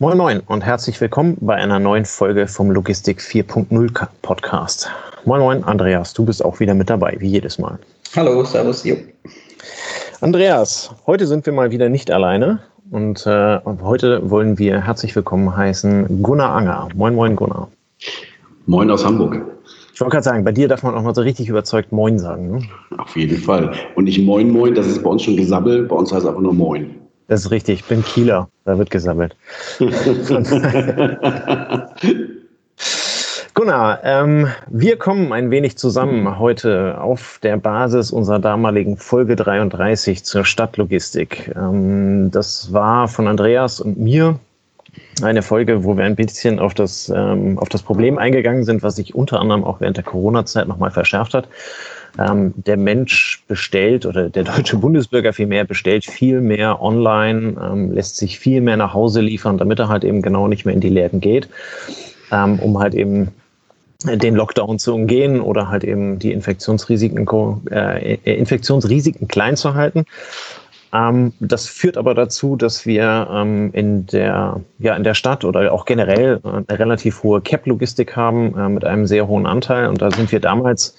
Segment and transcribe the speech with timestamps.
[0.00, 4.88] Moin Moin und herzlich willkommen bei einer neuen Folge vom Logistik 4.0 Podcast.
[5.24, 7.80] Moin Moin, Andreas, du bist auch wieder mit dabei, wie jedes Mal.
[8.14, 8.94] Hallo, Servus, jo.
[10.20, 12.60] Andreas, heute sind wir mal wieder nicht alleine
[12.92, 16.90] und äh, heute wollen wir herzlich willkommen heißen Gunnar Anger.
[16.94, 17.68] Moin Moin, Gunnar.
[18.66, 19.42] Moin aus Hamburg.
[19.92, 22.52] Ich wollte gerade sagen, bei dir darf man auch mal so richtig überzeugt Moin sagen.
[22.52, 22.62] Ne?
[22.98, 23.72] Auf jeden Fall.
[23.96, 26.40] Und nicht Moin Moin, das ist bei uns schon gesabbelt, bei uns heißt es einfach
[26.40, 26.94] nur Moin.
[27.28, 29.36] Das ist richtig, ich bin Kieler, da wird gesammelt.
[33.52, 40.24] Gunnar, ähm, wir kommen ein wenig zusammen heute auf der Basis unserer damaligen Folge 33
[40.24, 41.54] zur Stadtlogistik.
[41.54, 44.40] Ähm, das war von Andreas und mir
[45.20, 48.96] eine Folge, wo wir ein bisschen auf das, ähm, auf das Problem eingegangen sind, was
[48.96, 51.46] sich unter anderem auch während der Corona-Zeit nochmal verschärft hat
[52.18, 58.16] ähm, der Mensch bestellt oder der deutsche Bundesbürger vielmehr bestellt viel mehr online, ähm, lässt
[58.16, 60.88] sich viel mehr nach Hause liefern, damit er halt eben genau nicht mehr in die
[60.88, 61.48] Läden geht,
[62.32, 63.28] ähm, um halt eben
[64.04, 67.26] den Lockdown zu umgehen oder halt eben die Infektionsrisiken,
[67.70, 70.04] äh, Infektionsrisiken klein zu halten.
[70.92, 75.72] Ähm, das führt aber dazu, dass wir ähm, in, der, ja, in der Stadt oder
[75.72, 79.88] auch generell eine relativ hohe Cap-Logistik haben äh, mit einem sehr hohen Anteil.
[79.88, 80.96] Und da sind wir damals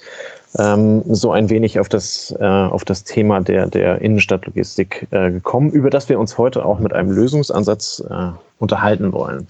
[0.57, 5.71] ähm, so ein wenig auf das, äh, auf das Thema der, der Innenstadtlogistik äh, gekommen,
[5.71, 9.47] über das wir uns heute auch mit einem Lösungsansatz äh, unterhalten wollen.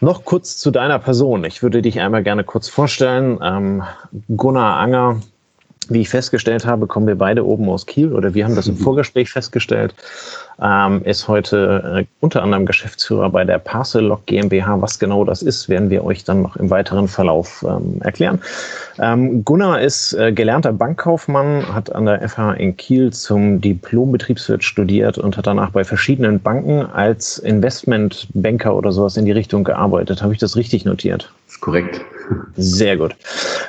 [0.00, 1.44] Noch kurz zu deiner Person.
[1.44, 3.38] Ich würde dich einmal gerne kurz vorstellen.
[3.42, 3.82] Ähm,
[4.28, 5.20] Gunnar Anger
[5.88, 8.76] wie ich festgestellt habe, kommen wir beide oben aus Kiel oder wir haben das im.
[8.86, 9.94] Vorgespräch festgestellt,
[10.60, 14.80] ähm, ist heute äh, unter anderem Geschäftsführer bei der Parcel-Log GmbH.
[14.80, 18.40] Was genau das ist, werden wir euch dann noch im weiteren Verlauf ähm, erklären.
[18.98, 25.18] Ähm, Gunnar ist äh, gelernter Bankkaufmann, hat an der FH in Kiel zum Diplom-Betriebswirt studiert
[25.18, 30.22] und hat danach bei verschiedenen Banken als Investmentbanker oder sowas in die Richtung gearbeitet.
[30.22, 31.30] Habe ich das richtig notiert?
[31.46, 32.00] Das ist korrekt.
[32.56, 33.14] Sehr gut.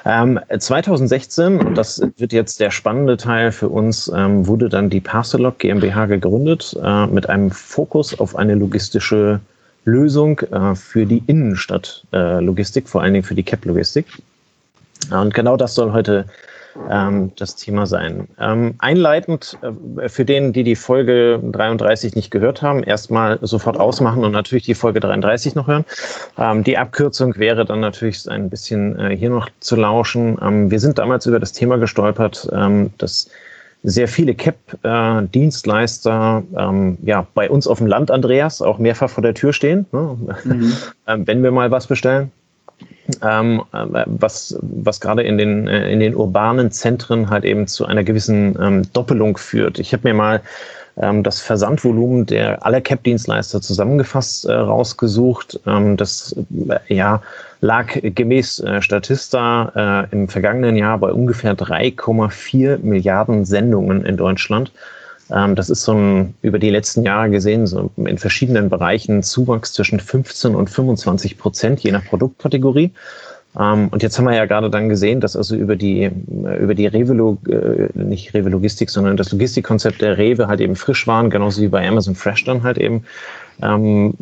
[0.06, 5.02] Ähm, 2016, und das wird jetzt der spannende Teil für uns, ähm, wurde dann die
[5.02, 9.40] Parcelog GmbH gegründet äh, mit einem Fokus auf eine logistische
[9.86, 14.06] Lösung äh, für die Innenstadtlogistik, äh, vor allen Dingen für die CAP-Logistik.
[15.12, 16.26] Und genau das soll heute
[16.90, 18.28] ähm, das Thema sein.
[18.40, 24.24] Ähm, einleitend äh, für den, die die Folge 33 nicht gehört haben, erstmal sofort ausmachen
[24.24, 25.86] und natürlich die Folge 33 noch hören.
[26.38, 30.38] Ähm, die Abkürzung wäre dann natürlich ein bisschen äh, hier noch zu lauschen.
[30.42, 33.30] Ähm, wir sind damals über das Thema gestolpert, ähm, dass
[33.84, 39.22] sehr viele CAP-Dienstleister äh, ähm, ja, bei uns auf dem Land, Andreas, auch mehrfach vor
[39.22, 40.18] der Tür stehen, ne?
[40.44, 40.74] mhm.
[41.26, 42.32] wenn wir mal was bestellen
[43.22, 47.86] ähm, äh, was, was gerade in den, äh, in den urbanen Zentren halt eben zu
[47.86, 49.80] einer gewissen ähm, Doppelung führt.
[49.80, 50.42] Ich habe mir mal
[51.00, 55.60] ähm, das Versandvolumen der aller CAP-Dienstleister zusammengefasst äh, rausgesucht.
[55.66, 56.36] Ähm, das
[56.70, 57.22] äh, ja,
[57.62, 64.72] lag gemäß äh, Statista äh, im vergangenen Jahr bei ungefähr 3,4 Milliarden Sendungen in Deutschland.
[65.32, 69.74] Ähm, das ist so ein, über die letzten Jahre gesehen, so in verschiedenen Bereichen Zuwachs
[69.74, 72.92] zwischen 15 und 25 Prozent, je nach Produktkategorie.
[73.60, 76.76] Ähm, und jetzt haben wir ja gerade dann gesehen, dass also über die, äh, über
[76.76, 81.30] die Rewe, äh, nicht Rewe Logistik, sondern das Logistikkonzept der Rewe halt eben frisch waren,
[81.30, 83.04] genauso wie bei Amazon Fresh dann halt eben,
[83.62, 84.14] ähm,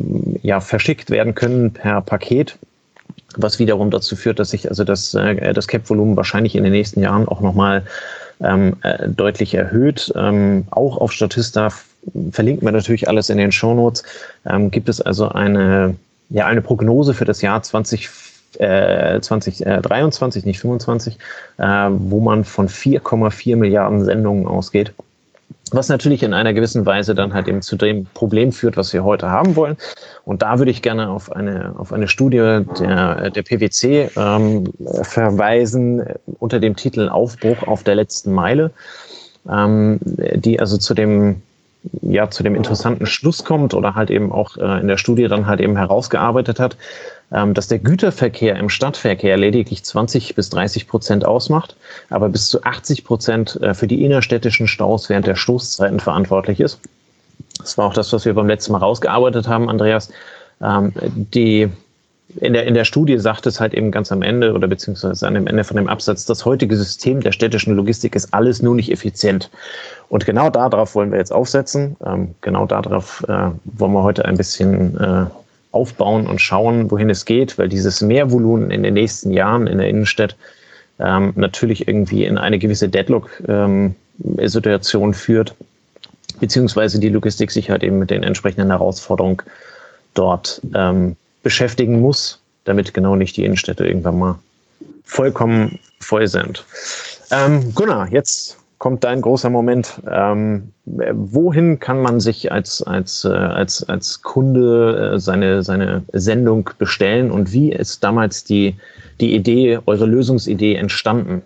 [0.42, 2.58] ja, verschickt werden können per Paket
[3.38, 7.02] was wiederum dazu führt, dass sich also das, äh, das Cap-Volumen wahrscheinlich in den nächsten
[7.02, 7.84] Jahren auch nochmal
[8.42, 10.12] ähm, äh, deutlich erhöht.
[10.16, 11.70] Ähm, auch auf Statista
[12.32, 14.04] verlinken wir natürlich alles in den Shownotes.
[14.46, 15.96] Ähm, gibt es also eine,
[16.30, 18.10] ja, eine Prognose für das Jahr 20,
[18.60, 21.18] äh, 2023, nicht 25,
[21.58, 24.94] äh, wo man von 4,4 Milliarden Sendungen ausgeht.
[25.72, 29.04] Was natürlich in einer gewissen Weise dann halt eben zu dem Problem führt, was wir
[29.04, 29.78] heute haben wollen.
[30.24, 32.38] Und da würde ich gerne auf eine, auf eine Studie
[32.80, 36.04] der, der PwC ähm, verweisen
[36.40, 38.72] unter dem Titel Aufbruch auf der letzten Meile,
[39.50, 41.42] ähm, die also zu dem
[42.02, 45.46] ja zu dem interessanten Schluss kommt oder halt eben auch äh, in der Studie dann
[45.48, 46.78] halt eben herausgearbeitet hat,
[47.30, 51.76] dass der Güterverkehr im Stadtverkehr lediglich 20 bis 30 Prozent ausmacht,
[52.10, 56.80] aber bis zu 80 Prozent äh, für die innerstädtischen Staus während der Stoßzeiten verantwortlich ist.
[57.58, 60.12] Das war auch das, was wir beim letzten Mal rausgearbeitet haben, Andreas.
[60.62, 60.94] Ähm,
[61.34, 61.70] die
[62.38, 65.36] in der, in der Studie sagt es halt eben ganz am Ende oder beziehungsweise an
[65.36, 68.92] dem Ende von dem Absatz, das heutige System der städtischen Logistik ist alles nur nicht
[68.92, 69.50] effizient.
[70.10, 71.96] Und genau darauf wollen wir jetzt aufsetzen.
[72.06, 75.26] Ähm, genau darauf äh, wollen wir heute ein bisschen äh,
[75.76, 79.90] aufbauen und schauen, wohin es geht, weil dieses Mehrvolumen in den nächsten Jahren in der
[79.90, 80.36] Innenstadt
[81.00, 85.56] ähm, natürlich irgendwie in eine gewisse Deadlock-Situation ähm, führt,
[86.40, 89.38] beziehungsweise die Logistik sich halt eben mit den entsprechenden Herausforderungen
[90.14, 94.40] dort ähm, beschäftigen muss, damit genau nicht die Innenstädte irgendwann mal
[95.04, 96.66] vollkommen voll sind.
[97.32, 100.00] Ähm, Gunnar, jetzt kommt dein großer Moment.
[100.08, 106.70] Ähm, wohin kann man sich als, als, äh, als, als Kunde äh, seine, seine Sendung
[106.78, 108.76] bestellen und wie ist damals die,
[109.20, 111.42] die Idee, eure Lösungsidee entstanden?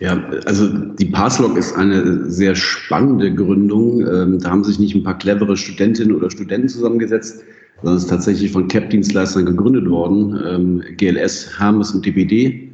[0.00, 4.00] Ja, also die Passlog ist eine sehr spannende Gründung.
[4.00, 7.44] Ähm, da haben sich nicht ein paar clevere Studentinnen oder Studenten zusammengesetzt,
[7.76, 10.36] sondern es ist tatsächlich von CAP-Dienstleistern gegründet worden.
[10.44, 12.72] Ähm, GLS, Hermes und DPD.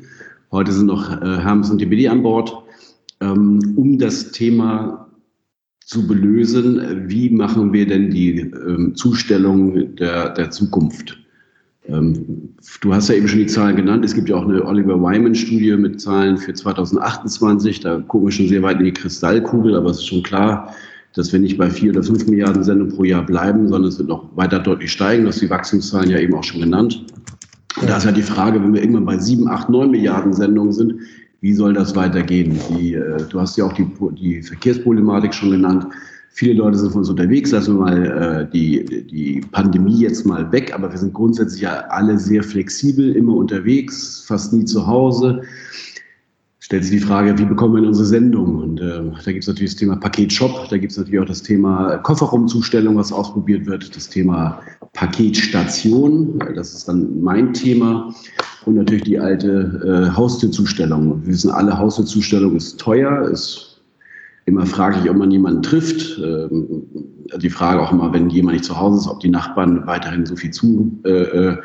[0.51, 2.64] Heute sind noch äh, Hermes und DPD an Bord,
[3.33, 5.09] um das Thema
[5.85, 7.09] zu belösen.
[7.09, 8.51] Wie machen wir denn die
[8.95, 11.19] Zustellung der, der Zukunft?
[11.87, 14.05] Ähm, du hast ja eben schon die Zahlen genannt.
[14.05, 17.81] Es gibt ja auch eine Oliver Wyman-Studie mit Zahlen für 2028.
[17.81, 20.75] Da gucken wir schon sehr weit in die Kristallkugel, aber es ist schon klar,
[21.15, 24.09] dass wir nicht bei vier oder fünf Milliarden Sendungen pro Jahr bleiben, sondern es wird
[24.09, 25.27] noch weiter deutlich steigen.
[25.27, 27.05] Das die Wachstumszahlen ja eben auch schon genannt.
[27.81, 30.73] Und da ist ja die Frage, wenn wir irgendwann bei sieben, acht, neun Milliarden Sendungen
[30.73, 30.95] sind,
[31.45, 32.59] wie soll das weitergehen?
[32.71, 35.87] Die, äh, du hast ja auch die, die Verkehrsproblematik schon genannt.
[36.31, 40.51] Viele Leute sind von uns unterwegs, lassen wir mal äh, die, die Pandemie jetzt mal
[40.53, 45.43] weg, aber wir sind grundsätzlich ja alle sehr flexibel, immer unterwegs, fast nie zu Hause.
[46.61, 48.57] Stellt sich die Frage, wie bekommen wir in unsere Sendung?
[48.63, 51.43] Und äh, da gibt es natürlich das Thema Paketshop, da gibt es natürlich auch das
[51.43, 54.63] Thema Kofferraumzustellung, was ausprobiert wird, das Thema
[54.95, 58.15] Paketstation, das ist dann mein Thema.
[58.67, 61.23] Und natürlich die alte äh, Haustürzustellung.
[61.23, 63.83] Wir wissen alle, Haustürzustellung ist teuer, ist
[64.47, 66.19] immer fraglich, ob man jemanden trifft.
[66.23, 66.83] Ähm,
[67.37, 70.37] die Frage auch immer, wenn jemand nicht zu Hause ist, ob die Nachbarn weiterhin so
[70.37, 71.57] viel zu, äh, äh,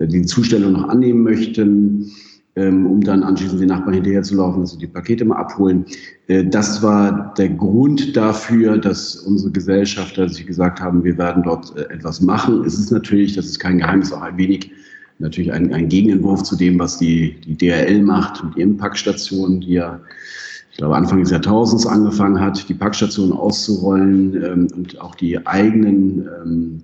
[0.00, 2.10] die Zustellung noch annehmen möchten,
[2.56, 5.84] ähm, um dann anschließend den Nachbarn hinterher zu laufen, dass sie die Pakete mal abholen.
[6.26, 11.76] Äh, das war der Grund dafür, dass unsere Gesellschafter sich gesagt haben, wir werden dort
[11.76, 12.64] äh, etwas machen.
[12.64, 14.72] Es ist natürlich, das ist kein Geheimnis, auch ein wenig
[15.20, 19.74] natürlich ein, ein Gegenentwurf zu dem, was die, die DRL macht mit ihren Packstationen, die
[19.74, 20.00] ja
[20.70, 26.28] ich glaube, Anfang des Jahrtausends angefangen hat, die Packstationen auszurollen ähm, und auch die eigenen
[26.42, 26.82] ähm,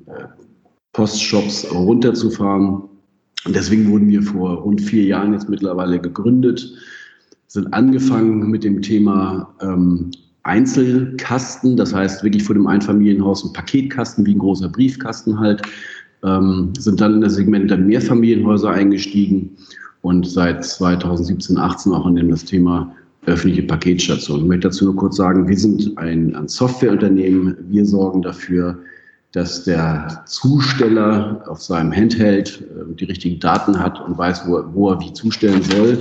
[0.92, 2.82] Postshops runterzufahren.
[3.44, 6.74] Und deswegen wurden wir vor rund vier Jahren jetzt mittlerweile gegründet,
[7.46, 10.10] sind angefangen mit dem Thema ähm,
[10.42, 15.62] Einzelkasten, das heißt wirklich vor dem Einfamilienhaus ein Paketkasten wie ein großer Briefkasten halt,
[16.26, 19.50] ähm, sind dann in das Segment der Mehrfamilienhäuser eingestiegen
[20.02, 22.94] und seit 2017, 18 auch in dem das Thema
[23.26, 24.40] öffentliche Paketstation.
[24.40, 27.56] Ich möchte dazu nur kurz sagen, wir sind ein, ein Softwareunternehmen.
[27.68, 28.78] Wir sorgen dafür,
[29.32, 34.90] dass der Zusteller auf seinem Handheld äh, die richtigen Daten hat und weiß, wo, wo
[34.90, 35.98] er wie zustellen soll.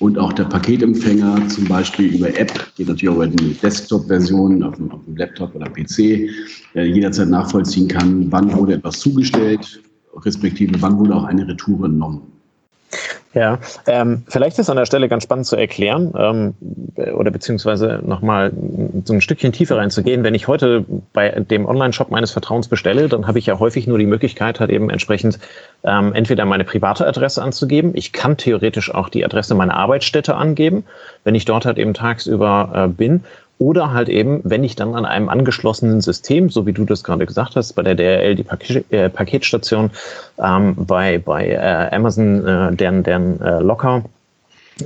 [0.00, 4.74] Und auch der Paketempfänger zum Beispiel über App, geht natürlich auch über die Desktop-Version auf,
[4.74, 6.30] auf, dem Laptop oder PC,
[6.74, 9.82] der jederzeit nachvollziehen kann, wann wurde etwas zugestellt,
[10.24, 12.22] respektive wann wurde auch eine Retour genommen.
[13.34, 16.54] Ja, ähm, vielleicht ist an der Stelle ganz spannend zu erklären ähm,
[16.98, 18.52] oder beziehungsweise nochmal
[19.04, 20.24] so ein Stückchen tiefer reinzugehen.
[20.24, 23.98] Wenn ich heute bei dem Online-Shop meines Vertrauens bestelle, dann habe ich ja häufig nur
[23.98, 25.38] die Möglichkeit, halt eben entsprechend
[25.84, 27.92] ähm, entweder meine private Adresse anzugeben.
[27.94, 30.84] Ich kann theoretisch auch die Adresse meiner Arbeitsstätte angeben,
[31.24, 33.24] wenn ich dort halt eben tagsüber äh, bin.
[33.60, 37.26] Oder halt eben, wenn ich dann an einem angeschlossenen System, so wie du das gerade
[37.26, 39.90] gesagt hast, bei der DRL die Paket, äh, Paketstation,
[40.38, 44.04] ähm, bei, bei äh, Amazon äh, deren, deren äh, Locker,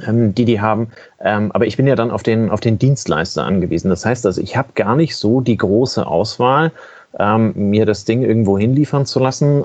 [0.07, 0.89] ähm, die die haben.
[1.21, 3.89] Ähm, aber ich bin ja dann auf den, auf den Dienstleister angewiesen.
[3.91, 6.73] Das heißt also, ich habe gar nicht so die große Auswahl,
[7.19, 9.65] ähm, mir das Ding irgendwo hinliefern zu lassen.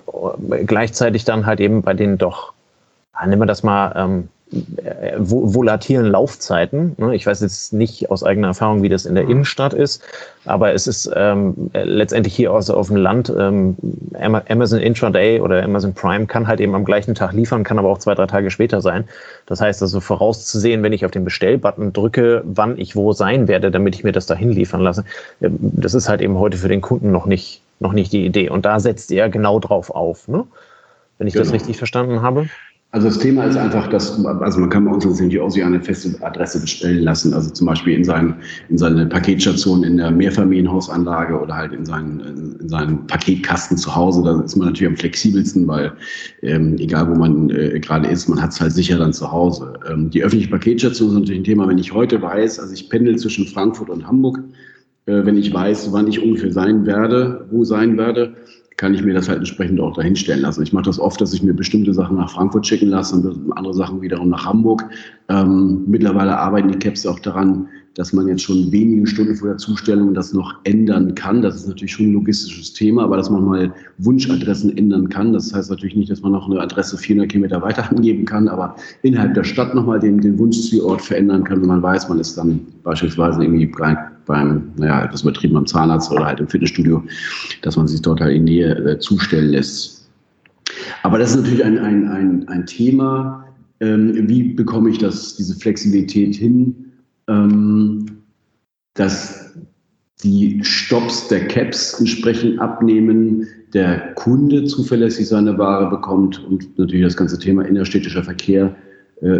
[0.65, 2.53] Gleichzeitig dann halt eben bei den doch,
[3.25, 4.36] nehmen wir das mal, ähm, äh,
[5.17, 6.95] volatilen Laufzeiten.
[6.97, 7.15] Ne?
[7.15, 9.31] Ich weiß jetzt nicht aus eigener Erfahrung, wie das in der mhm.
[9.31, 10.01] Innenstadt ist,
[10.45, 13.75] aber es ist ähm, letztendlich hier also auf dem Land ähm,
[14.13, 17.97] Amazon Intraday oder Amazon Prime kann halt eben am gleichen Tag liefern, kann aber auch
[17.97, 19.03] zwei, drei Tage später sein.
[19.47, 23.69] Das heißt also vorauszusehen, wenn ich auf den Bestellbutton drücke, wann ich wo sein werde,
[23.69, 25.03] damit ich mir das dahin liefern lasse,
[25.41, 28.49] ähm, das ist halt eben heute für den Kunden noch nicht, noch nicht die Idee.
[28.49, 30.45] Und da setzt er genau drauf auf, ne?
[31.17, 31.45] wenn ich genau.
[31.45, 32.47] das richtig verstanden habe.
[32.91, 35.81] Also das Thema ist einfach, dass, also man kann bei uns natürlich auch sich eine
[35.81, 38.35] feste Adresse bestellen lassen, also zum Beispiel in, seinen,
[38.69, 44.23] in seine Paketstation in der Mehrfamilienhausanlage oder halt in seinen, in seinen Paketkasten zu Hause.
[44.23, 45.91] Da ist man natürlich am flexibelsten, weil
[46.43, 49.73] ähm, egal wo man äh, gerade ist, man hat es halt sicher dann zu Hause.
[49.91, 53.17] Ähm, die öffentliche Paketstation ist natürlich ein Thema, wenn ich heute weiß, also ich pendel
[53.17, 54.39] zwischen Frankfurt und Hamburg,
[55.07, 58.35] Äh, wenn ich weiß, wann ich ungefähr sein werde, wo sein werde,
[58.77, 60.61] kann ich mir das halt entsprechend auch dahinstellen lassen.
[60.61, 63.73] Ich mache das oft, dass ich mir bestimmte Sachen nach Frankfurt schicken lasse und andere
[63.73, 64.85] Sachen wiederum nach Hamburg.
[65.29, 69.57] Ähm, mittlerweile arbeiten die Caps auch daran, dass man jetzt schon wenige Stunden vor der
[69.57, 71.41] Zustellung das noch ändern kann.
[71.41, 75.33] Das ist natürlich schon ein logistisches Thema, aber dass man mal Wunschadressen ändern kann.
[75.33, 78.75] Das heißt natürlich nicht, dass man noch eine Adresse 400 Kilometer weiter angeben kann, aber
[79.01, 82.59] innerhalb der Stadt nochmal den, den Wunschzielort verändern kann, wenn man weiß, man ist dann
[82.83, 83.65] beispielsweise irgendwie
[84.27, 87.03] beim, naja, etwas übertrieben beim Zahnarzt oder halt im Fitnessstudio,
[87.63, 90.09] dass man sich dort halt in Nähe äh, zustellen lässt.
[91.03, 93.45] Aber das ist natürlich ein, ein, ein, ein Thema,
[93.79, 96.75] ähm, wie bekomme ich das, diese Flexibilität hin,
[97.27, 98.05] ähm,
[98.93, 99.53] dass
[100.23, 107.17] die Stops der Caps entsprechend abnehmen, der Kunde zuverlässig seine Ware bekommt und natürlich das
[107.17, 108.75] ganze Thema innerstädtischer Verkehr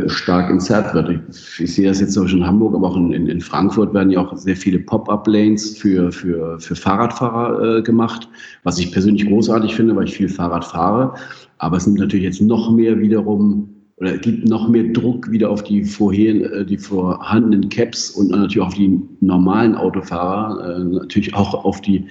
[0.07, 1.21] stark entzerrt wird.
[1.29, 3.93] Ich, ich, sehe das jetzt zum Beispiel in Hamburg, aber auch in, in, in Frankfurt
[3.93, 8.27] werden ja auch sehr viele Pop-up-Lanes für, für, für Fahrradfahrer äh, gemacht,
[8.63, 11.13] was ich persönlich großartig finde, weil ich viel Fahrrad fahre.
[11.59, 15.63] Aber es nimmt natürlich jetzt noch mehr wiederum oder gibt noch mehr Druck wieder auf
[15.63, 21.65] die vorher, äh, die vorhandenen Caps und natürlich auf die normalen Autofahrer, äh, natürlich auch
[21.65, 22.05] auf die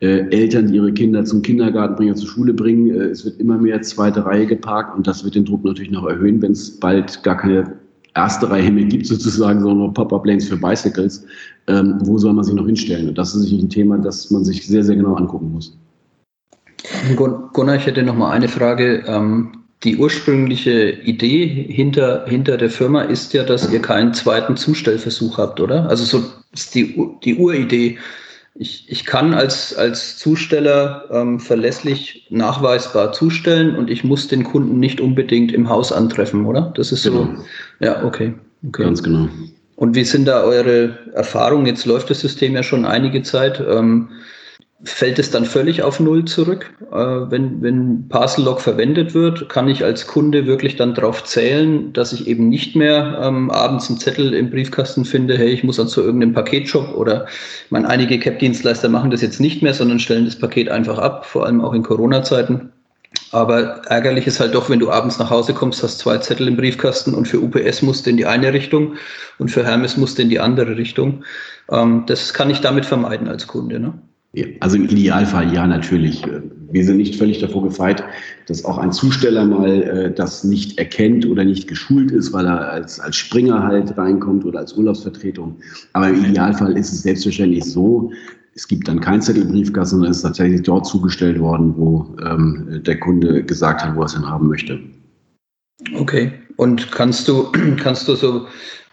[0.00, 2.90] äh, Eltern, die ihre Kinder zum Kindergarten bringen, zur Schule bringen.
[3.00, 6.40] Es wird immer mehr zweite Reihe geparkt und das wird den Druck natürlich noch erhöhen,
[6.42, 7.76] wenn es bald gar keine
[8.14, 11.24] erste Reihe mehr gibt, sozusagen, sondern nur Pop-Up-Lanes für Bicycles.
[11.66, 13.08] Ähm, wo soll man sich noch hinstellen?
[13.08, 15.78] Und das ist sicherlich ein Thema, das man sich sehr, sehr genau angucken muss.
[17.16, 19.04] Gunnar, ich hätte noch mal eine Frage.
[19.06, 19.52] Ähm,
[19.84, 25.60] die ursprüngliche Idee hinter, hinter der Firma ist ja, dass ihr keinen zweiten Zustellversuch habt,
[25.60, 25.88] oder?
[25.88, 27.98] Also so ist die, die Uridee.
[28.54, 34.78] Ich, ich kann als, als Zusteller ähm, verlässlich nachweisbar zustellen und ich muss den Kunden
[34.78, 36.72] nicht unbedingt im Haus antreffen, oder?
[36.76, 37.24] Das ist genau.
[37.24, 37.44] so.
[37.84, 38.34] Ja, okay.
[38.66, 38.82] okay.
[38.82, 39.28] Ganz genau.
[39.76, 41.64] Und wie sind da eure Erfahrungen?
[41.64, 43.62] Jetzt läuft das System ja schon einige Zeit.
[43.66, 44.10] Ähm,
[44.84, 46.72] fällt es dann völlig auf Null zurück.
[46.90, 51.92] Äh, wenn, wenn Parcel Log verwendet wird, kann ich als Kunde wirklich dann darauf zählen,
[51.92, 55.76] dass ich eben nicht mehr ähm, abends einen Zettel im Briefkasten finde, hey, ich muss
[55.76, 59.98] dann zu irgendeinem Paketshop oder ich meine, einige Cap-Dienstleister machen das jetzt nicht mehr, sondern
[59.98, 62.70] stellen das Paket einfach ab, vor allem auch in Corona-Zeiten.
[63.32, 66.56] Aber ärgerlich ist halt doch, wenn du abends nach Hause kommst, hast zwei Zettel im
[66.56, 68.94] Briefkasten und für UPS musst du in die eine Richtung
[69.38, 71.24] und für Hermes musst du in die andere Richtung.
[71.70, 73.78] Ähm, das kann ich damit vermeiden als Kunde.
[73.78, 73.94] Ne?
[74.60, 76.24] Also im Idealfall ja, natürlich.
[76.72, 78.04] Wir sind nicht völlig davor gefeit,
[78.46, 82.70] dass auch ein Zusteller mal äh, das nicht erkennt oder nicht geschult ist, weil er
[82.70, 85.56] als, als Springer halt reinkommt oder als Urlaubsvertretung.
[85.94, 88.12] Aber im Idealfall ist es selbstverständlich so,
[88.54, 93.00] es gibt dann kein Zettelbriefkasten, sondern es ist tatsächlich dort zugestellt worden, wo ähm, der
[93.00, 94.80] Kunde gesagt hat, wo er es denn haben möchte.
[95.96, 96.32] Okay.
[96.56, 97.50] Und kannst du,
[97.82, 98.46] kannst du so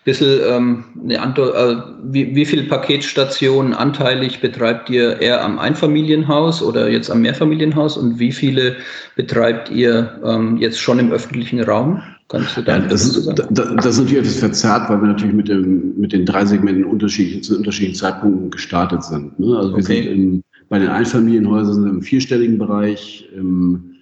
[0.07, 6.63] bisschen ähm, eine Antwort, äh, wie, wie viele Paketstationen anteilig betreibt ihr eher am Einfamilienhaus
[6.63, 8.77] oder jetzt am Mehrfamilienhaus und wie viele
[9.17, 12.01] betreibt ihr ähm, jetzt schon im öffentlichen Raum?
[12.29, 15.35] Kannst du da ja, das, ist, das, das ist natürlich etwas verzerrt, weil wir natürlich
[15.35, 19.37] mit, dem, mit den drei Segmenten unterschiedlichen, zu unterschiedlichen Zeitpunkten gestartet sind.
[19.37, 19.57] Ne?
[19.57, 20.03] Also wir okay.
[20.03, 23.96] sind im, bei den Einfamilienhäusern im vierstelligen Bereich, im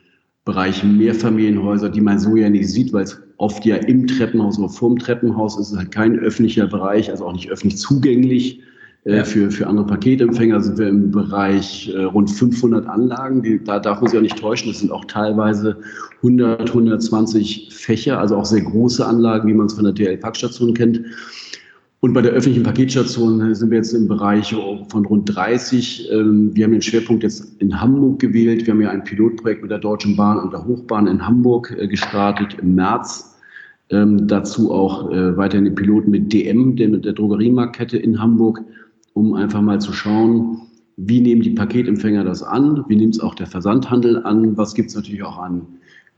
[0.45, 4.69] Bereich Mehrfamilienhäuser, die man so ja nicht sieht, weil es oft ja im Treppenhaus oder
[4.69, 8.61] vorm Treppenhaus ist, es halt kein öffentlicher Bereich, also auch nicht öffentlich zugänglich.
[9.05, 13.43] Äh, für, für andere Paketempfänger sind wir im Bereich äh, rund 500 Anlagen.
[13.43, 14.67] Die, da darf man sich auch nicht täuschen.
[14.69, 15.77] Das sind auch teilweise
[16.17, 21.01] 100, 120 Fächer, also auch sehr große Anlagen, wie man es von der DL-Packstation kennt.
[22.05, 24.55] Und bei der öffentlichen Paketstation sind wir jetzt im Bereich
[24.89, 26.07] von rund 30.
[26.11, 28.67] Ähm, wir haben den Schwerpunkt jetzt in Hamburg gewählt.
[28.67, 31.87] Wir haben ja ein Pilotprojekt mit der Deutschen Bahn und der Hochbahn in Hamburg äh,
[31.87, 33.39] gestartet im März.
[33.89, 38.61] Ähm, dazu auch äh, weiterhin den Piloten mit DM, der, der Drogeriemarktkette in Hamburg,
[39.13, 40.59] um einfach mal zu schauen,
[40.97, 44.89] wie nehmen die Paketempfänger das an, wie nimmt es auch der Versandhandel an, was gibt
[44.89, 45.65] es natürlich auch an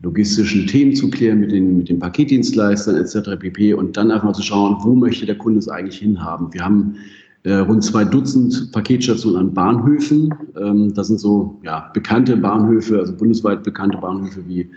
[0.02, 3.40] logistischen Themen zu klären mit den, mit den Paketdienstleistern etc.
[3.40, 3.74] pp.
[3.74, 6.54] Und dann einfach mal zu schauen, wo möchte der Kunde es eigentlich hinhaben.
[6.54, 6.96] Wir haben
[7.44, 10.34] äh, rund zwei Dutzend Paketstationen an Bahnhöfen.
[10.60, 14.70] Ähm, das sind so ja, bekannte Bahnhöfe, also bundesweit bekannte Bahnhöfe wie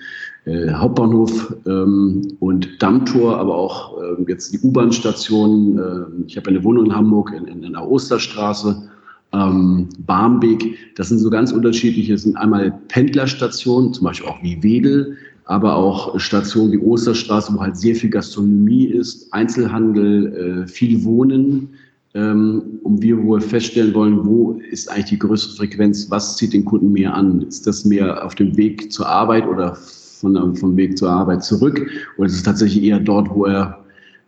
[0.47, 5.79] äh, Hauptbahnhof ähm, und Dammtor, aber auch äh, jetzt die U-Bahn-Station.
[5.79, 8.89] Äh, ich habe eine Wohnung in Hamburg in, in, in der Osterstraße
[9.33, 10.77] ähm, Barmbek.
[10.97, 15.75] Das sind so ganz unterschiedliche, das sind einmal Pendlerstationen, zum Beispiel auch wie Wedel, aber
[15.75, 21.71] auch Stationen wie Osterstraße, wo halt sehr viel Gastronomie ist, Einzelhandel, äh, viel Wohnen.
[22.13, 26.65] Ähm, und wir wohl feststellen wollen, wo ist eigentlich die größte Frequenz, was zieht den
[26.65, 27.43] Kunden mehr an?
[27.43, 31.89] Ist das mehr auf dem Weg zur Arbeit oder von, vom Weg zur Arbeit zurück?
[32.17, 33.85] Oder ist es tatsächlich eher dort, wo er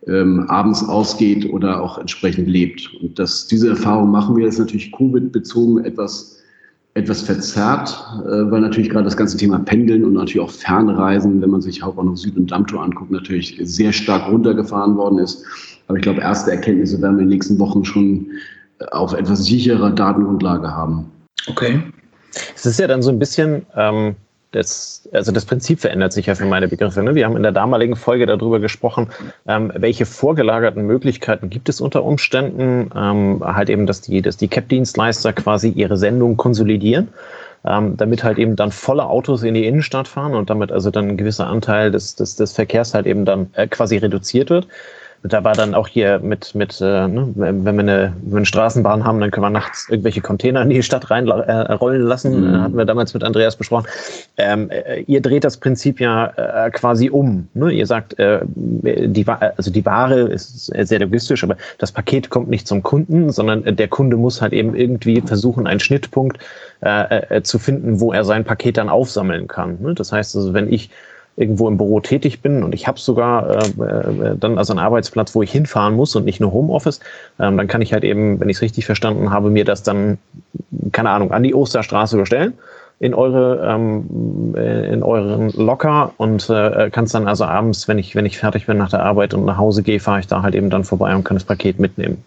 [0.07, 2.93] ähm, abends ausgeht oder auch entsprechend lebt.
[3.01, 6.41] Und das, diese Erfahrung machen wir jetzt natürlich Covid-bezogen etwas,
[6.93, 7.89] etwas verzerrt,
[8.25, 11.81] äh, weil natürlich gerade das ganze Thema Pendeln und natürlich auch Fernreisen, wenn man sich
[11.81, 15.45] Hauptbahnhof Süd und Dammtor anguckt, natürlich sehr stark runtergefahren worden ist.
[15.87, 18.27] Aber ich glaube, erste Erkenntnisse werden wir in den nächsten Wochen schon
[18.91, 21.05] auf etwas sicherer Datengrundlage haben.
[21.47, 21.81] Okay.
[22.55, 24.15] Es ist ja dann so ein bisschen, ähm,
[24.53, 27.03] das, also das Prinzip verändert sich ja für meine Begriffe.
[27.03, 27.15] Ne?
[27.15, 29.09] Wir haben in der damaligen Folge darüber gesprochen,
[29.47, 34.47] ähm, welche vorgelagerten Möglichkeiten gibt es unter Umständen, ähm, halt eben, dass die, dass die
[34.47, 37.09] CAP-Dienstleister quasi ihre Sendung konsolidieren.
[37.65, 41.07] Ähm, damit halt eben dann volle Autos in die Innenstadt fahren und damit also dann
[41.07, 44.67] ein gewisser Anteil des, des, des Verkehrs halt eben dann äh, quasi reduziert wird
[45.23, 48.45] da war dann auch hier mit, mit äh, ne, wenn, wir eine, wenn wir eine
[48.45, 52.41] Straßenbahn haben, dann können wir nachts irgendwelche Container in die Stadt reinrollen äh, lassen.
[52.41, 52.53] Mhm.
[52.53, 53.87] Äh, hatten wir damals mit Andreas besprochen.
[54.37, 57.47] Ähm, äh, ihr dreht das Prinzip ja äh, quasi um.
[57.53, 57.71] Ne?
[57.71, 62.67] Ihr sagt, äh, die, also die Ware ist sehr logistisch, aber das Paket kommt nicht
[62.67, 66.39] zum Kunden, sondern der Kunde muss halt eben irgendwie versuchen, einen Schnittpunkt
[67.43, 69.77] zu finden, wo er sein Paket dann aufsammeln kann.
[69.79, 69.93] Ne?
[69.93, 70.89] Das heißt also, wenn ich
[71.35, 75.33] irgendwo im Büro tätig bin und ich habe sogar äh, äh, dann also einen Arbeitsplatz,
[75.33, 76.99] wo ich hinfahren muss und nicht nur Homeoffice,
[77.39, 80.19] ähm, dann kann ich halt eben, wenn ich es richtig verstanden habe, mir das dann,
[80.91, 82.53] keine Ahnung, an die Osterstraße bestellen
[82.99, 87.97] in eure ähm, äh, in euren Locker und äh, kann es dann also abends, wenn
[87.97, 90.43] ich wenn ich fertig bin nach der Arbeit und nach Hause gehe, fahre ich da
[90.43, 92.23] halt eben dann vorbei und kann das Paket mitnehmen.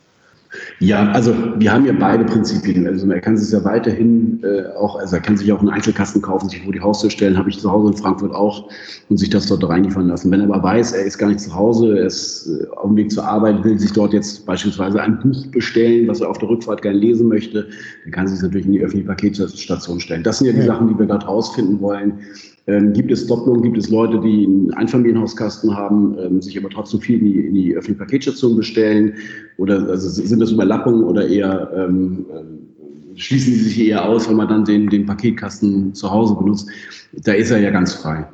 [0.79, 2.87] Ja, also wir haben ja beide Prinzipien.
[2.87, 6.21] Also er kann sich ja weiterhin äh, auch, also er kann sich auch einen Einzelkasten
[6.21, 8.69] kaufen, sich vor die Haustür stellen, habe ich zu Hause in Frankfurt auch
[9.09, 10.31] und sich das dort reinliefern lassen.
[10.31, 12.97] Wenn er aber weiß, er ist gar nicht zu Hause, er ist äh, auf dem
[12.97, 16.49] Weg zur Arbeit, will sich dort jetzt beispielsweise ein Buch bestellen, was er auf der
[16.49, 17.69] Rückfahrt gerne lesen möchte,
[18.05, 20.23] dann kann er sich natürlich in die öffentliche Paketstation stellen.
[20.23, 20.67] Das sind ja die ja.
[20.67, 22.21] Sachen, die wir dort rausfinden wollen.
[22.69, 27.01] Ähm, gibt es Doppelungen, gibt es Leute, die einen Einfamilienhauskasten haben, ähm, sich aber trotzdem
[27.01, 29.15] viel in die, in die öffentliche Paketstation bestellen?
[29.57, 34.37] Oder also sind das Überlappungen oder eher ähm, äh, schließen die sich eher aus, wenn
[34.37, 36.69] man dann den, den Paketkasten zu Hause benutzt?
[37.13, 38.27] Da ist er ja ganz frei.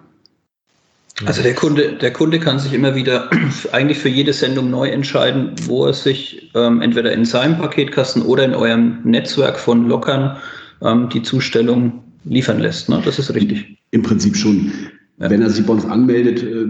[1.26, 3.30] Also der Kunde, der Kunde kann sich immer wieder
[3.72, 8.44] eigentlich für jede Sendung neu entscheiden, wo er sich ähm, entweder in seinem Paketkasten oder
[8.44, 10.38] in eurem Netzwerk von Lockern
[10.80, 12.88] ähm, die Zustellung liefern lässt.
[12.88, 13.00] Ne?
[13.04, 13.81] Das ist richtig.
[13.92, 14.72] Im Prinzip schon.
[15.18, 15.30] Ja.
[15.30, 16.66] Wenn er sich bei uns anmeldet, äh,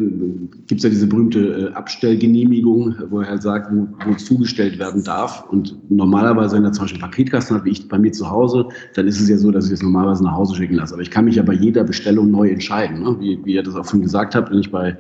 [0.67, 5.05] gibt es ja diese berühmte äh, Abstellgenehmigung, wo er halt sagt, wo, wo zugestellt werden
[5.05, 5.49] darf.
[5.49, 8.67] Und normalerweise, wenn er zum Beispiel einen Paketkasten hat, wie ich bei mir zu Hause,
[8.95, 10.93] dann ist es ja so, dass ich es normalerweise nach Hause schicken lasse.
[10.93, 13.03] Aber ich kann mich ja bei jeder Bestellung neu entscheiden.
[13.03, 13.17] Ne?
[13.21, 14.99] Wie, wie ihr das auch schon gesagt habt, wenn ich bei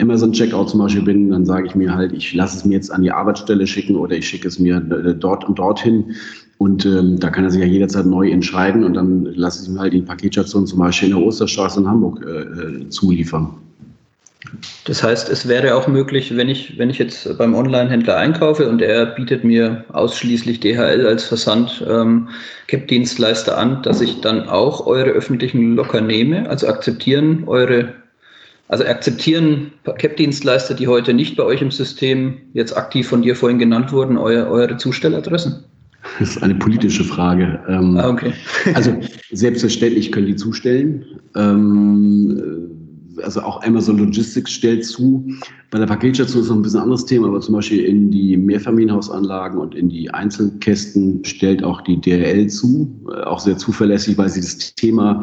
[0.00, 3.02] Amazon-Checkout zum Beispiel bin, dann sage ich mir halt, ich lasse es mir jetzt an
[3.02, 6.14] die Arbeitsstelle schicken oder ich schicke es mir äh, dort und dorthin.
[6.58, 9.78] Und ähm, da kann er sich ja jederzeit neu entscheiden und dann lasse ich ihm
[9.78, 13.50] halt die Paketstation zum Beispiel in der Osterstraße in Hamburg äh, äh, zuliefern.
[14.84, 18.80] Das heißt, es wäre auch möglich, wenn ich, wenn ich jetzt beim Online-Händler einkaufe und
[18.80, 22.28] er bietet mir ausschließlich DHL als Versand ähm,
[23.48, 27.92] an, dass ich dann auch eure öffentlichen Locker nehme, also akzeptieren eure,
[28.68, 33.58] also akzeptieren CAP-Dienstleister, die heute nicht bei euch im System jetzt aktiv von dir vorhin
[33.58, 35.64] genannt wurden, eure, eure Zustelladressen?
[36.18, 37.60] Das ist eine politische Frage.
[37.68, 38.32] Ähm, ah, okay.
[38.74, 38.96] also
[39.30, 41.04] selbstverständlich können die zustellen.
[41.36, 42.68] Ähm,
[43.22, 45.24] also auch Amazon Logistics stellt zu.
[45.70, 49.58] Bei der Paketstation ist noch ein bisschen anderes Thema, aber zum Beispiel in die Mehrfamilienhausanlagen
[49.58, 54.40] und in die Einzelkästen stellt auch die DRL zu, äh, auch sehr zuverlässig, weil sie
[54.40, 55.22] das Thema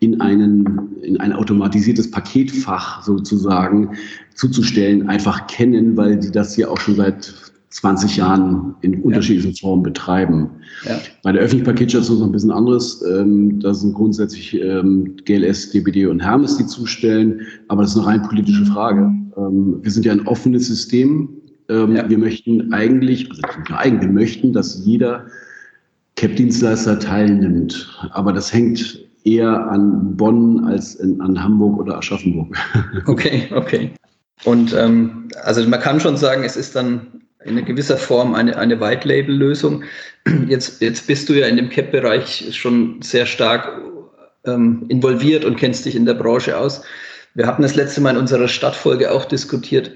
[0.00, 3.90] in, einen, in ein automatisiertes Paketfach sozusagen
[4.34, 7.32] zuzustellen einfach kennen, weil sie das hier auch schon seit
[7.70, 9.60] 20 Jahren in unterschiedlichen ja.
[9.60, 10.50] Formen betreiben.
[10.84, 10.98] Ja.
[11.22, 13.02] Bei der öffentlichen Paketstation ist noch ein bisschen anderes.
[13.02, 18.06] Ähm, da sind grundsätzlich ähm, GLS, DBD und Hermes, die zustellen, aber das ist eine
[18.06, 19.12] rein politische Frage.
[19.36, 21.28] Ähm, wir sind ja ein offenes System.
[21.68, 22.08] Ja.
[22.08, 25.26] Wir möchten eigentlich, also wir möchten, dass jeder
[26.16, 27.88] CAP-Dienstleister teilnimmt.
[28.12, 32.56] Aber das hängt eher an Bonn als in, an Hamburg oder Aschaffenburg.
[33.06, 33.90] Okay, okay.
[34.44, 38.80] Und ähm, also man kann schon sagen, es ist dann in gewisser Form eine, eine
[38.80, 39.84] White-Label-Lösung.
[40.48, 43.80] Jetzt, jetzt bist du ja in dem CAP-Bereich schon sehr stark
[44.44, 46.82] ähm, involviert und kennst dich in der Branche aus.
[47.34, 49.92] Wir hatten das letzte Mal in unserer Stadtfolge auch diskutiert.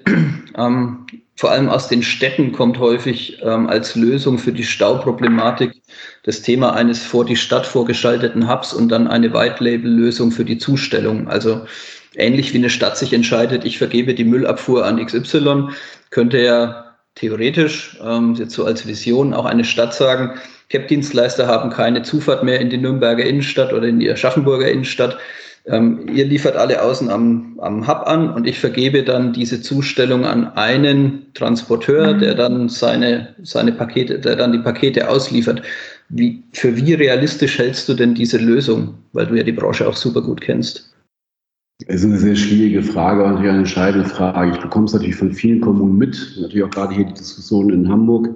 [0.59, 5.81] Ähm, vor allem aus den Städten kommt häufig ähm, als Lösung für die Stauproblematik
[6.25, 11.29] das Thema eines vor die Stadt vorgeschalteten Hubs und dann eine White-Label-Lösung für die Zustellung.
[11.29, 11.65] Also
[12.15, 15.69] ähnlich wie eine Stadt sich entscheidet, ich vergebe die Müllabfuhr an XY,
[16.11, 20.39] könnte ja theoretisch, ähm, jetzt so als Vision, auch eine Stadt sagen,
[20.71, 25.19] CAP-Dienstleister haben keine Zufahrt mehr in die Nürnberger Innenstadt oder in die Aschaffenburger Innenstadt.
[25.67, 30.25] ähm, ihr liefert alle außen am, am Hub an und ich vergebe dann diese Zustellung
[30.25, 35.63] an einen Transporteur, der dann seine, seine Pakete, der dann die Pakete ausliefert.
[36.09, 38.95] Wie, für wie realistisch hältst du denn diese Lösung?
[39.13, 40.90] Weil du ja die Branche auch super gut kennst.
[41.87, 44.53] Es ist eine sehr schwierige Frage und eine entscheidende Frage.
[44.53, 47.89] Ich bekomme es natürlich von vielen Kommunen mit, natürlich auch gerade hier die Diskussion in
[47.89, 48.29] Hamburg.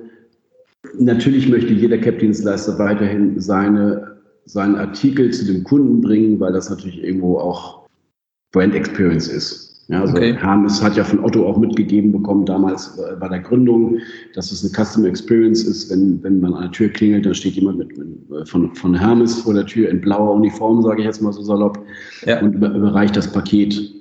[0.99, 7.03] Natürlich möchte jeder CAP-Dienstleister weiterhin seine, seinen Artikel zu dem Kunden bringen, weil das natürlich
[7.03, 7.87] irgendwo auch
[8.53, 9.74] Brand Experience ist.
[9.89, 10.35] Ja, also okay.
[10.35, 13.99] Hermes hat ja von Otto auch mitgegeben bekommen, damals bei der Gründung,
[14.35, 15.91] dass es eine Customer Experience ist.
[15.91, 19.41] Wenn, wenn man an der Tür klingelt, dann steht jemand mit, mit von, von Hermes
[19.41, 21.79] vor der Tür in blauer Uniform, sage ich jetzt mal so salopp,
[22.25, 22.41] ja.
[22.41, 23.93] und überreicht das Paket.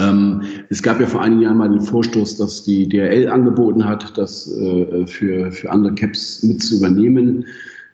[0.00, 4.18] Ähm, es gab ja vor einigen Jahren mal den Vorstoß, dass die DRL angeboten hat,
[4.18, 7.44] das äh, für, für andere Caps mit zu übernehmen.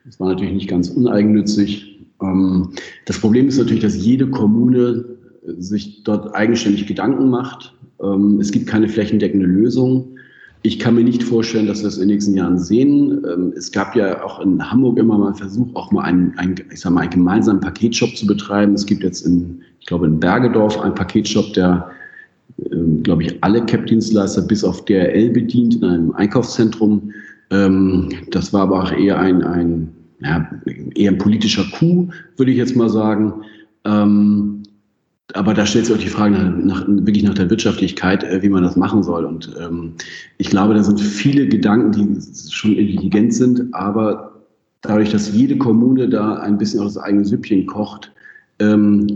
[0.05, 1.99] Das war natürlich nicht ganz uneigennützig.
[2.23, 2.69] Ähm,
[3.05, 5.05] das Problem ist natürlich, dass jede Kommune
[5.45, 7.73] sich dort eigenständig Gedanken macht.
[8.01, 10.07] Ähm, es gibt keine flächendeckende Lösung.
[10.63, 13.23] Ich kann mir nicht vorstellen, dass wir es in den nächsten Jahren sehen.
[13.25, 16.55] Ähm, es gab ja auch in Hamburg immer mal einen Versuch, auch mal einen, einen,
[16.71, 18.73] ich sag mal, einen gemeinsamen Paketshop zu betreiben.
[18.73, 21.89] Es gibt jetzt in, ich glaube, in Bergedorf einen Paketshop, der,
[22.71, 27.11] ähm, glaube ich, alle CAP-Dienstleister bis auf DRL bedient in einem Einkaufszentrum.
[28.29, 29.89] Das war aber auch eher ein, ein
[30.21, 30.49] ja,
[30.95, 33.33] eher ein politischer Coup, würde ich jetzt mal sagen
[35.35, 38.49] aber da stellt sich auch die Frage nach, nach, wirklich nach der Wirtschaftlichkeit, äh, wie
[38.49, 39.25] man das machen soll.
[39.25, 39.93] Und ähm,
[40.37, 44.31] ich glaube, da sind viele Gedanken, die schon intelligent sind, aber
[44.81, 48.11] dadurch, dass jede Kommune da ein bisschen aus das eigene Süppchen kocht,
[48.59, 49.07] ähm,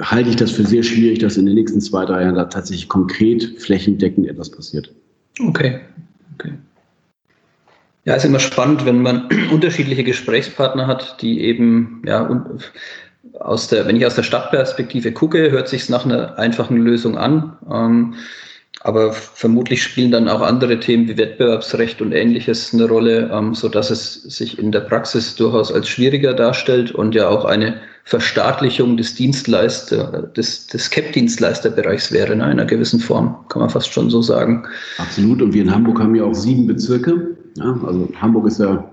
[0.00, 2.88] halte ich das für sehr schwierig, dass in den nächsten zwei, drei Jahren da tatsächlich
[2.88, 4.92] konkret flächendeckend etwas passiert.
[5.40, 5.80] Okay.
[6.34, 6.52] okay.
[8.04, 12.22] Ja, ist immer spannend, wenn man unterschiedliche Gesprächspartner hat, die eben ja,
[13.38, 17.56] aus der, wenn ich aus der Stadtperspektive gucke, hört sich nach einer einfachen Lösung an.
[17.70, 18.14] Ähm,
[18.80, 23.68] aber vermutlich spielen dann auch andere Themen wie Wettbewerbsrecht und ähnliches eine Rolle, ähm, so
[23.68, 28.96] dass es sich in der Praxis durchaus als schwieriger darstellt und ja auch eine Verstaatlichung
[28.96, 34.10] des Dienstleister, des, des CAP-Dienstleisterbereichs wäre, ne, in einer gewissen Form, kann man fast schon
[34.10, 34.64] so sagen.
[34.98, 35.42] Absolut.
[35.42, 37.36] Und wir in Hamburg haben ja auch sieben Bezirke.
[37.56, 38.88] Ja, also Hamburg ist ja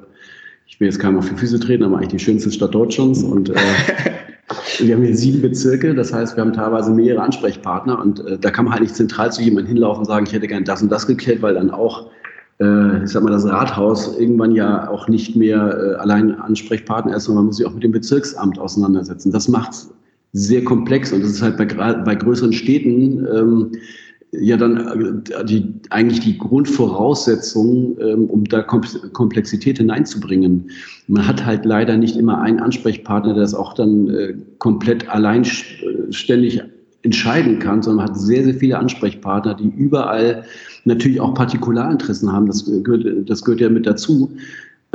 [0.67, 3.23] ich will jetzt keinem auf die Füße treten, aber eigentlich die schönste Stadt Deutschlands.
[3.23, 3.53] Und äh,
[4.79, 8.51] wir haben hier sieben Bezirke, das heißt, wir haben teilweise mehrere Ansprechpartner und äh, da
[8.51, 10.91] kann man halt nicht zentral zu jemandem hinlaufen und sagen, ich hätte gern das und
[10.91, 12.09] das geklärt, weil dann auch,
[12.59, 17.25] äh, ich sag mal, das Rathaus irgendwann ja auch nicht mehr äh, allein Ansprechpartner ist,
[17.25, 19.31] sondern man muss sich auch mit dem Bezirksamt auseinandersetzen.
[19.31, 19.93] Das macht es
[20.33, 23.71] sehr komplex und das ist halt bei, bei größeren Städten ähm,
[24.39, 30.69] ja dann äh, die, eigentlich die Grundvoraussetzung, ähm, um da Komplexität hineinzubringen.
[31.07, 36.61] Man hat halt leider nicht immer einen Ansprechpartner, der das auch dann äh, komplett alleinständig
[37.03, 40.43] entscheiden kann, sondern man hat sehr, sehr viele Ansprechpartner, die überall
[40.85, 42.47] natürlich auch Partikularinteressen haben.
[42.47, 44.31] Das gehört, das gehört ja mit dazu.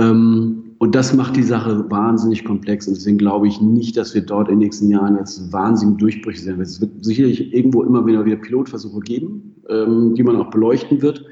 [0.00, 2.88] Ähm, und das macht die Sache wahnsinnig komplex.
[2.88, 6.40] Und deswegen glaube ich nicht, dass wir dort in den nächsten Jahren jetzt wahnsinnig Durchbrüche
[6.40, 6.60] sehen.
[6.60, 11.24] Es wird sicherlich irgendwo immer wieder, wieder Pilotversuche geben, ähm, die man auch beleuchten wird.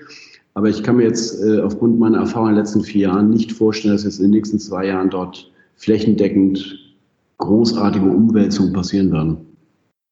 [0.53, 3.53] Aber ich kann mir jetzt äh, aufgrund meiner Erfahrung in den letzten vier Jahren nicht
[3.53, 6.79] vorstellen, dass jetzt in den nächsten zwei Jahren dort flächendeckend
[7.39, 9.48] großartige Umwälzungen passieren werden.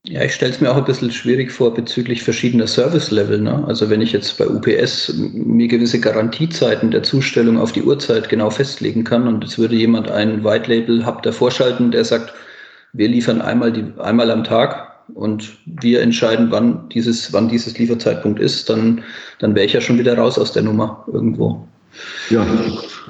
[0.09, 3.41] Ja, ich stelle es mir auch ein bisschen schwierig vor bezüglich verschiedener Service-Level.
[3.41, 3.65] Ne?
[3.67, 8.51] Also wenn ich jetzt bei UPS mir gewisse Garantiezeiten der Zustellung auf die Uhrzeit genau
[8.51, 12.33] festlegen kann und es würde jemand einen White-Label-Hub davor schalten, der sagt,
[12.93, 18.39] wir liefern einmal, die, einmal am Tag und wir entscheiden, wann dieses, wann dieses Lieferzeitpunkt
[18.39, 19.03] ist, dann,
[19.41, 21.67] dann wäre ich ja schon wieder raus aus der Nummer irgendwo.
[22.31, 22.47] Ja,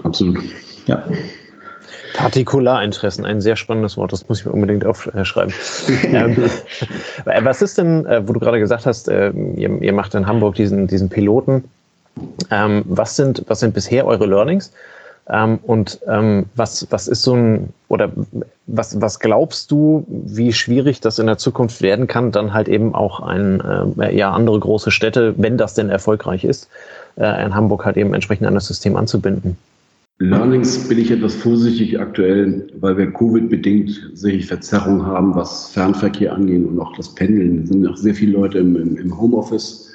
[0.03, 0.39] absolut.
[0.87, 1.05] Ja.
[2.17, 5.53] Partikularinteressen, ein sehr spannendes Wort, das muss ich mir unbedingt aufschreiben.
[6.05, 6.51] ähm,
[7.25, 10.55] was ist denn, äh, wo du gerade gesagt hast, äh, ihr, ihr, macht in Hamburg
[10.55, 11.65] diesen, diesen Piloten,
[12.51, 14.73] ähm, was, sind, was sind bisher eure Learnings?
[15.29, 18.13] Ähm, und ähm, was, was ist so ein, oder
[18.67, 22.95] was, was glaubst du, wie schwierig das in der Zukunft werden kann, dann halt eben
[22.95, 23.61] auch ein,
[23.99, 26.69] äh, ja, andere große Städte, wenn das denn erfolgreich ist,
[27.17, 29.59] äh, in Hamburg halt eben entsprechend an das System anzubinden?
[30.19, 36.65] Learnings bin ich etwas vorsichtig aktuell, weil wir Covid-bedingt sicherlich Verzerrung haben, was Fernverkehr angeht
[36.65, 37.65] und auch das Pendeln.
[37.65, 39.95] Es sind auch sehr viele Leute im, im, im Homeoffice.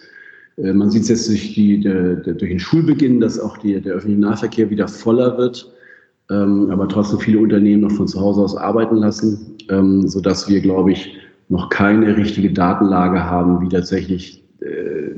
[0.57, 3.81] Äh, man sieht es jetzt durch, die, der, der, durch den Schulbeginn, dass auch die,
[3.81, 5.73] der öffentliche Nahverkehr wieder voller wird,
[6.29, 10.61] ähm, aber trotzdem viele Unternehmen noch von zu Hause aus arbeiten lassen, ähm, sodass wir,
[10.61, 11.17] glaube ich,
[11.49, 15.15] noch keine richtige Datenlage haben, wie tatsächlich äh,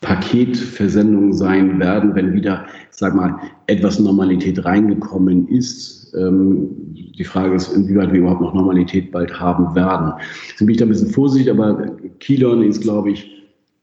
[0.00, 6.14] Paketversendungen sein werden, wenn wieder, sag mal, etwas Normalität reingekommen ist.
[6.16, 10.12] Ähm, die Frage ist, inwieweit wir überhaupt noch Normalität bald haben werden.
[10.52, 13.30] Deswegen bin ich da ein bisschen vorsichtig, aber Key Learning ist, glaube ich,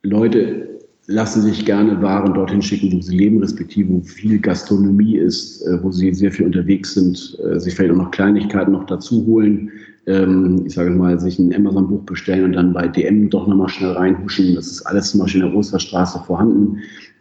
[0.01, 0.76] Leute
[1.07, 5.81] lassen sich gerne Waren dorthin schicken, wo sie leben, respektive wo viel Gastronomie ist, äh,
[5.81, 9.71] wo sie sehr viel unterwegs sind, äh, sich vielleicht auch noch Kleinigkeiten noch dazu holen.
[10.05, 13.91] Ähm, ich sage mal, sich ein Amazon-Buch bestellen und dann bei DM doch nochmal schnell
[13.91, 14.55] reinhuschen.
[14.55, 16.79] Das ist alles zum Beispiel in der Osterstraße vorhanden.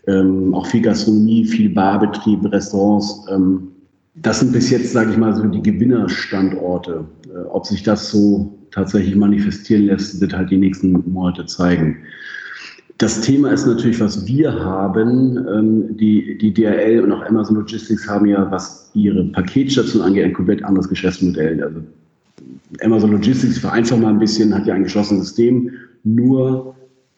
[0.09, 3.25] Ähm, auch viel Gastronomie, viel Barbetrieb, Restaurants.
[3.33, 3.69] Ähm,
[4.17, 7.05] das sind bis jetzt, sage ich mal, so die Gewinnerstandorte.
[7.27, 11.99] Äh, ob sich das so tatsächlich manifestieren lässt, wird halt die nächsten Monate zeigen.
[12.99, 15.37] Das Thema ist natürlich, was wir haben.
[15.37, 20.33] Ähm, die, die DRL und auch Amazon Logistics haben ja, was ihre Paketstation angeht, ein
[20.33, 21.63] komplett anderes Geschäftsmodell.
[21.63, 21.81] Also
[22.83, 25.71] Amazon Logistics, vereinfacht mal ein bisschen, hat ja ein geschlossenes System.
[26.05, 26.75] Nur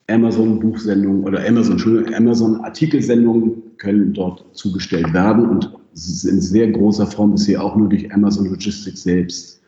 [0.09, 7.33] Amazon Buchsendungen oder Amazon, Amazon Artikelsendungen können dort zugestellt werden und in sehr großer Form
[7.33, 9.61] bisher auch nur durch Amazon Logistics selbst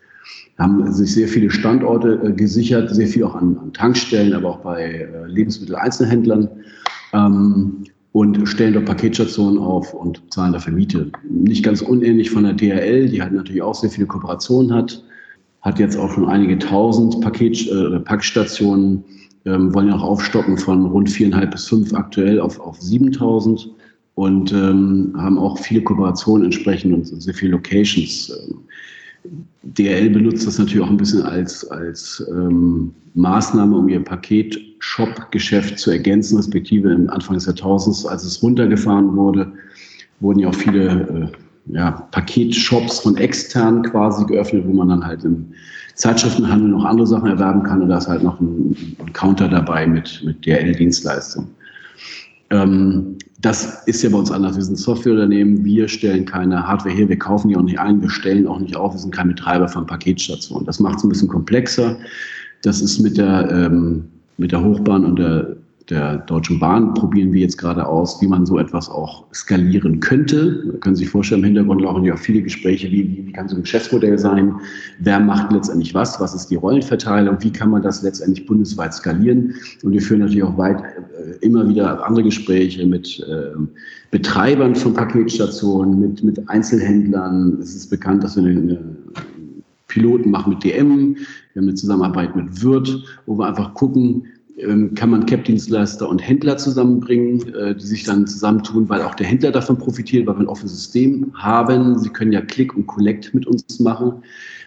[0.58, 4.60] haben sich sehr viele Standorte äh, gesichert, sehr viel auch an, an, Tankstellen, aber auch
[4.60, 6.48] bei äh, Lebensmitteleinzelhändlern
[7.12, 11.10] ähm, und stellen dort Paketstationen auf und zahlen dafür Miete.
[11.28, 15.02] Nicht ganz unähnlich von der DHL, die halt natürlich auch sehr viele Kooperationen hat,
[15.62, 19.04] hat jetzt auch schon einige tausend Paket, äh, Packstationen,
[19.46, 23.70] ähm, wollen ja auch aufstocken von rund viereinhalb bis fünf aktuell auf, auf 7000
[24.14, 28.30] und ähm, haben auch viele Kooperationen entsprechend und sehr viele Locations.
[28.30, 28.58] Ähm,
[29.62, 35.90] DRL benutzt das natürlich auch ein bisschen als, als ähm, Maßnahme, um ihr Paket-Shop-Geschäft zu
[35.90, 39.52] ergänzen, respektive im Anfang des Jahrtausends, als es runtergefahren wurde,
[40.20, 41.32] wurden ja auch viele
[41.68, 45.52] äh, ja, Paketshops von extern quasi geöffnet, wo man dann halt im
[45.94, 49.86] Zeitschriftenhandel noch andere Sachen erwerben kann und da ist halt noch ein, ein Counter dabei
[49.86, 51.48] mit, mit DRL-Dienstleistung.
[52.50, 54.56] Ähm, das ist ja bei uns anders.
[54.56, 58.10] Wir sind Softwareunternehmen, wir stellen keine Hardware her, wir kaufen die auch nicht ein, wir
[58.10, 60.66] stellen auch nicht auf, wir sind kein Betreiber von Paketstationen.
[60.66, 61.96] Das macht es ein bisschen komplexer.
[62.62, 64.04] Das ist mit der, ähm,
[64.36, 65.56] mit der Hochbahn und der
[65.90, 70.62] der Deutschen Bahn probieren wir jetzt gerade aus, wie man so etwas auch skalieren könnte.
[70.70, 73.48] Da können Sie sich vorstellen, im Hintergrund laufen ja auch viele Gespräche, wie, wie, kann
[73.48, 74.54] so ein Geschäftsmodell sein,
[75.00, 79.54] wer macht letztendlich was, was ist die Rollenverteilung, wie kann man das letztendlich bundesweit skalieren.
[79.82, 83.56] Und wir führen natürlich auch weit äh, immer wieder andere Gespräche mit äh,
[84.12, 87.58] Betreibern von Paketstationen, mit, mit Einzelhändlern.
[87.60, 88.96] Es ist bekannt, dass wir eine, eine
[89.88, 91.16] Piloten machen mit DM,
[91.52, 94.24] wir haben eine Zusammenarbeit mit Wirt, wo wir einfach gucken,
[94.94, 99.50] kann man CAP-Dienstleister und Händler zusammenbringen, äh, die sich dann zusammentun, weil auch der Händler
[99.50, 101.98] davon profitiert, weil wir ein offenes System haben.
[101.98, 104.22] Sie können ja Click und Collect mit uns machen.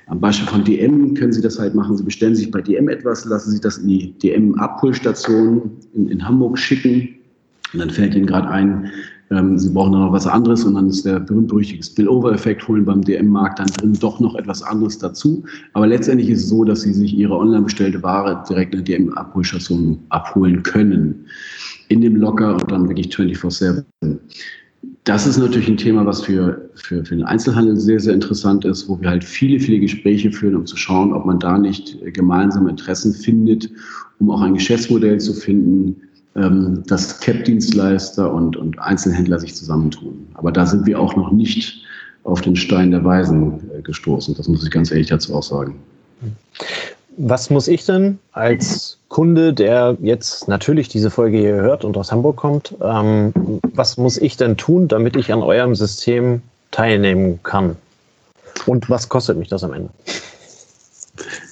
[0.08, 1.96] Am Beispiel von DM können Sie das halt machen.
[1.96, 6.58] Sie bestellen sich bei DM etwas, lassen sich das in die DM-Abholstation in, in Hamburg
[6.58, 7.16] schicken.
[7.74, 8.92] Und dann fällt Ihnen gerade ein,
[9.32, 13.02] ähm, sie brauchen dann noch was anderes und dann ist der berühmt-berüchtigte Spillover-Effekt, holen beim
[13.02, 15.44] DM-Markt dann drin doch noch etwas anderes dazu.
[15.74, 18.98] Aber letztendlich ist es so, dass sie sich ihre online bestellte Ware direkt in der
[18.98, 21.26] DM-Abholstation abholen können.
[21.90, 23.84] In dem Locker und dann wirklich 24-7.
[25.06, 28.88] Das ist natürlich ein Thema, was für, für, für den Einzelhandel sehr, sehr interessant ist,
[28.88, 32.70] wo wir halt viele, viele Gespräche führen, um zu schauen, ob man da nicht gemeinsame
[32.70, 33.70] Interessen findet,
[34.20, 36.02] um auch ein Geschäftsmodell zu finden,
[36.36, 40.28] ähm, dass CAP-Dienstleister und, und Einzelhändler sich zusammentun.
[40.34, 41.84] Aber da sind wir auch noch nicht
[42.24, 44.36] auf den Stein der Weisen äh, gestoßen.
[44.36, 45.76] Das muss ich ganz ehrlich dazu auch sagen.
[47.18, 52.12] Was muss ich denn als Kunde, der jetzt natürlich diese Folge hier hört und aus
[52.12, 53.34] Hamburg kommt, ähm,
[53.76, 56.42] was muss ich denn tun, damit ich an eurem System
[56.72, 57.76] teilnehmen kann?
[58.66, 59.90] Und was kostet mich das am Ende?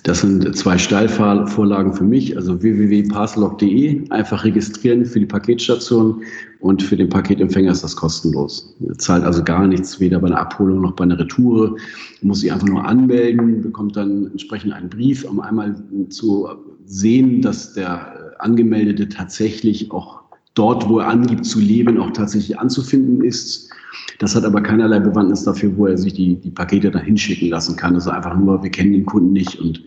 [0.04, 6.24] Das sind zwei Steilvorlagen für mich, also www.parcelog.de, einfach registrieren für die Paketstation
[6.60, 8.76] und für den Paketempfänger ist das kostenlos.
[8.88, 11.76] Er zahlt also gar nichts, weder bei einer Abholung noch bei einer Retoure.
[12.22, 15.76] Er muss sich einfach nur anmelden, bekommt dann entsprechend einen Brief, um einmal
[16.10, 16.48] zu
[16.86, 20.22] sehen, dass der Angemeldete tatsächlich auch
[20.56, 23.70] dort, wo er angibt zu leben, auch tatsächlich anzufinden ist
[24.19, 27.75] das hat aber keinerlei Bewandtnis dafür, wo er sich die, die Pakete dann hinschicken lassen
[27.75, 27.93] kann.
[27.93, 29.84] Das ist einfach nur, wir kennen den Kunden nicht und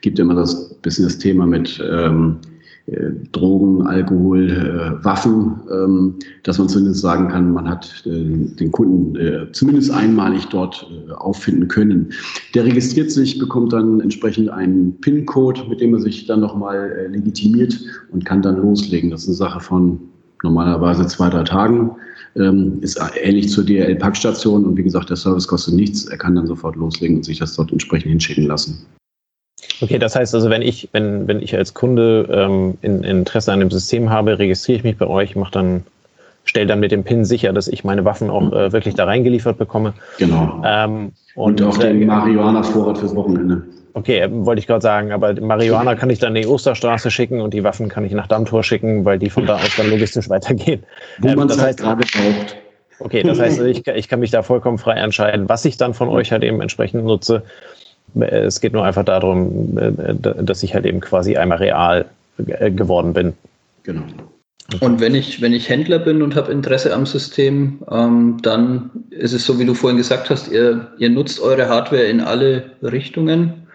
[0.00, 2.36] gibt immer das bisschen das Thema mit ähm,
[2.86, 8.72] äh, Drogen, Alkohol, äh, Waffen, ähm, dass man zumindest sagen kann, man hat äh, den
[8.72, 12.10] Kunden äh, zumindest einmalig dort äh, auffinden können.
[12.54, 17.06] Der registriert sich, bekommt dann entsprechend einen PIN-Code, mit dem er sich dann nochmal äh,
[17.08, 17.78] legitimiert
[18.10, 19.10] und kann dann loslegen.
[19.10, 20.00] Das ist eine Sache von
[20.42, 21.90] normalerweise zwei, drei Tagen.
[22.36, 26.06] Ähm, ist ähnlich zur DRL-Packstation und wie gesagt, der Service kostet nichts.
[26.06, 28.86] Er kann dann sofort loslegen und sich das dort entsprechend hinschicken lassen.
[29.80, 33.60] Okay, das heißt also, wenn ich, wenn, wenn ich als Kunde ähm, in, Interesse an
[33.60, 35.84] dem System habe, registriere ich mich bei euch, mache dann
[36.48, 39.58] stelle dann mit dem PIN sicher, dass ich meine Waffen auch äh, wirklich da reingeliefert
[39.58, 39.92] bekomme.
[40.18, 40.62] Genau.
[40.64, 43.62] Ähm, und, und, auch den äh, Marihuana-Vorrat fürs Wochenende.
[43.92, 47.40] Okay, äh, wollte ich gerade sagen, aber Marihuana kann ich dann in die Osterstraße schicken
[47.40, 50.28] und die Waffen kann ich nach Dammtor schicken, weil die von da aus dann logistisch
[50.30, 50.82] weitergehen.
[51.18, 52.56] Wo ähm, man es halt gerade braucht.
[53.00, 56.08] Okay, das heißt, ich, ich kann mich da vollkommen frei entscheiden, was ich dann von
[56.08, 57.42] euch halt eben entsprechend nutze.
[58.18, 62.06] Es geht nur einfach darum, äh, dass ich halt eben quasi einmal real
[62.38, 63.34] geworden bin.
[63.82, 64.02] Genau.
[64.80, 69.32] Und wenn ich, wenn ich Händler bin und habe Interesse am System, ähm, dann ist
[69.32, 73.66] es so, wie du vorhin gesagt hast, ihr, ihr nutzt eure Hardware in alle Richtungen.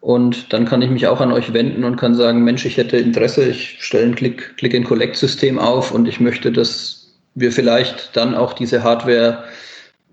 [0.00, 2.98] Und dann kann ich mich auch an euch wenden und kann sagen, Mensch, ich hätte
[2.98, 8.82] Interesse, ich stelle ein Click-and-Collect-System auf und ich möchte, dass wir vielleicht dann auch diese
[8.82, 9.44] Hardware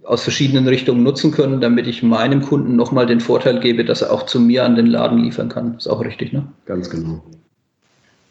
[0.04, 4.13] aus verschiedenen Richtungen nutzen können, damit ich meinem Kunden nochmal den Vorteil gebe, dass er
[4.13, 5.75] auch zu mir an den Laden liefern kann.
[5.75, 6.47] Ist auch richtig, ne?
[6.65, 7.21] Ganz genau.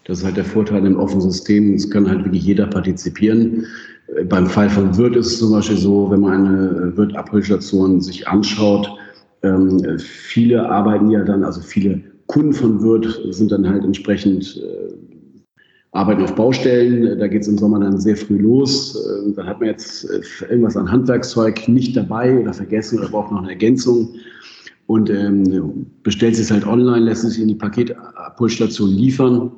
[0.09, 1.75] Das ist halt der Vorteil im offenen System.
[1.75, 3.66] Es kann halt wirklich jeder partizipieren.
[4.29, 8.88] Beim Fall von Wirt ist es zum Beispiel so, wenn man eine Wirt-Abholstation sich anschaut,
[9.42, 14.94] ähm, viele arbeiten ja dann, also viele Kunden von Wirt sind dann halt entsprechend äh,
[15.92, 17.18] arbeiten auf Baustellen.
[17.18, 18.97] Da geht es im Sommer dann sehr früh los.
[18.97, 23.31] Äh, dann hat man jetzt äh, irgendwas an Handwerkszeug nicht dabei oder vergessen oder braucht
[23.31, 24.14] noch eine Ergänzung
[24.87, 29.53] und ähm, bestellt sich halt online, lässt sich in die Paketabholstation liefern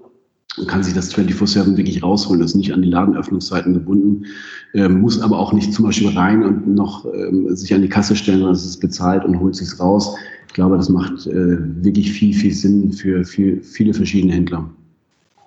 [0.60, 2.42] und kann sich das 24-7 wirklich rausholen.
[2.42, 4.26] Ist nicht an die Ladenöffnungszeiten gebunden,
[4.74, 8.14] ähm, muss aber auch nicht zum Beispiel rein und noch ähm, sich an die Kasse
[8.14, 10.14] stellen, sondern es ist bezahlt und holt sich raus.
[10.46, 14.68] Ich glaube, das macht äh, wirklich viel, viel Sinn für viel, viele verschiedene Händler.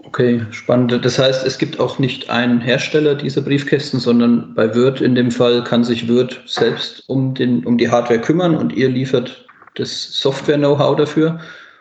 [0.06, 0.98] Okay, spannend.
[1.04, 5.32] Das heißt, es gibt auch nicht einen Hersteller dieser Briefkästen, sondern bei Wirt in dem
[5.32, 9.46] Fall kann sich Wirt selbst um, den, um die Hardware kümmern und ihr liefert
[9.76, 11.40] das Software-Know-how dafür.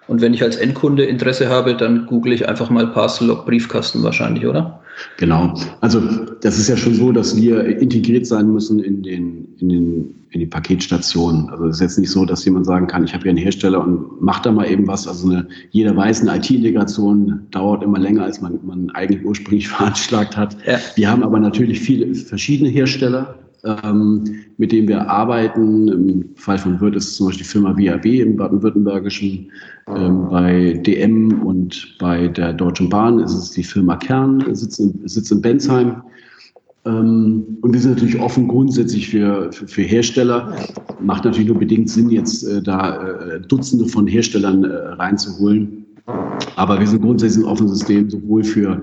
[0.09, 4.03] Und wenn ich als Endkunde Interesse habe, dann google ich einfach mal Parcel Log Briefkasten
[4.03, 4.81] wahrscheinlich, oder?
[5.17, 5.55] Genau.
[5.81, 6.01] Also
[6.41, 10.41] das ist ja schon so, dass wir integriert sein müssen in, den, in, den, in
[10.41, 11.49] die Paketstationen.
[11.51, 13.83] Also es ist jetzt nicht so, dass jemand sagen kann, ich habe hier einen Hersteller
[13.83, 15.07] und macht da mal eben was.
[15.07, 20.37] Also eine, jeder weiß, eine IT-Integration dauert immer länger, als man, man eigentlich ursprünglich veranschlagt
[20.37, 20.57] hat.
[20.67, 20.79] Ja.
[20.95, 24.25] Wir haben aber natürlich viele verschiedene Hersteller ähm,
[24.59, 25.89] mit dem wir arbeiten.
[25.89, 29.51] Im Fall von Wirth ist es zum Beispiel die Firma WAB im baden-württembergischen.
[29.89, 35.07] Ähm, bei DM und bei der Deutschen Bahn ist es die Firma Kern, sitzt in,
[35.07, 36.03] sitzt in Bensheim.
[36.85, 40.57] Ähm, und wir sind natürlich offen grundsätzlich für, für, für, Hersteller.
[41.01, 45.87] Macht natürlich nur bedingt Sinn, jetzt äh, da äh, Dutzende von Herstellern äh, reinzuholen.
[46.57, 48.83] Aber wir sind grundsätzlich ein offenes System, sowohl für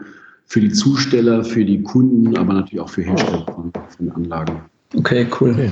[0.50, 4.62] für die Zusteller, für die Kunden, aber natürlich auch für Hersteller von, von Anlagen.
[4.96, 5.52] Okay, cool.
[5.52, 5.72] Okay.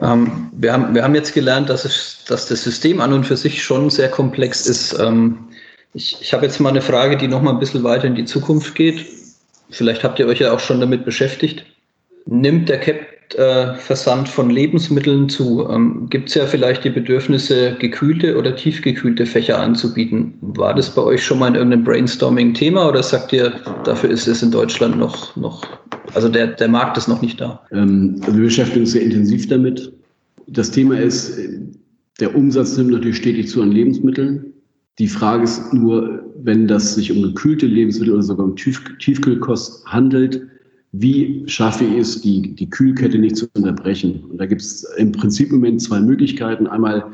[0.00, 3.36] Ähm, wir, haben, wir haben jetzt gelernt, dass, es, dass das System an und für
[3.36, 4.96] sich schon sehr komplex ist.
[5.00, 5.48] Ähm,
[5.92, 8.24] ich ich habe jetzt mal eine Frage, die noch mal ein bisschen weiter in die
[8.24, 9.04] Zukunft geht.
[9.68, 11.64] Vielleicht habt ihr euch ja auch schon damit beschäftigt.
[12.26, 12.96] Nimmt der Cap
[13.36, 15.68] äh, Versand von Lebensmitteln zu.
[15.70, 20.34] Ähm, Gibt es ja vielleicht die Bedürfnisse, gekühlte oder tiefgekühlte Fächer anzubieten.
[20.40, 23.52] War das bei euch schon mal in irgendeinem Brainstorming-Thema oder sagt ihr,
[23.84, 25.62] dafür ist es in Deutschland noch, noch
[26.14, 27.60] also der, der Markt ist noch nicht da?
[27.72, 29.92] Ähm, wir beschäftigen uns sehr intensiv damit.
[30.48, 31.38] Das Thema ist,
[32.18, 34.52] der Umsatz nimmt natürlich stetig zu an Lebensmitteln.
[34.98, 39.86] Die Frage ist nur, wenn das sich um gekühlte Lebensmittel oder sogar um Tief Tiefkühlkost
[39.86, 40.42] handelt,
[40.92, 44.24] wie schaffe ich es, die, die Kühlkette nicht zu unterbrechen?
[44.30, 46.66] Und da gibt es im Prinzip im Moment zwei Möglichkeiten.
[46.66, 47.04] Einmal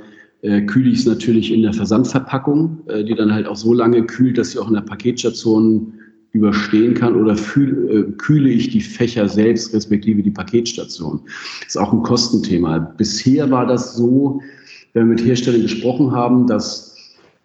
[0.42, 4.04] äh, kühle ich es natürlich in der Versandverpackung, äh, die dann halt auch so lange
[4.04, 5.92] kühlt, dass sie auch in der Paketstation
[6.32, 11.20] überstehen kann oder fühl, äh, kühle ich die Fächer selbst, respektive die Paketstation.
[11.60, 12.78] Das ist auch ein Kostenthema.
[12.78, 14.40] Bisher war das so,
[14.92, 16.96] wenn wir mit Herstellern gesprochen haben, dass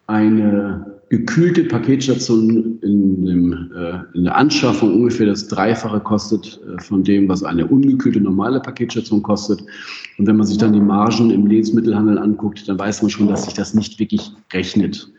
[0.07, 7.03] eine gekühlte Paketstation in, dem, äh, in, der Anschaffung ungefähr das Dreifache kostet äh, von
[7.03, 9.59] dem, was eine ungekühlte normale Paketstation kostet.
[10.17, 13.43] Und wenn man sich dann die Margen im Lebensmittelhandel anguckt, dann weiß man schon, dass
[13.43, 15.11] sich das nicht wirklich rechnet.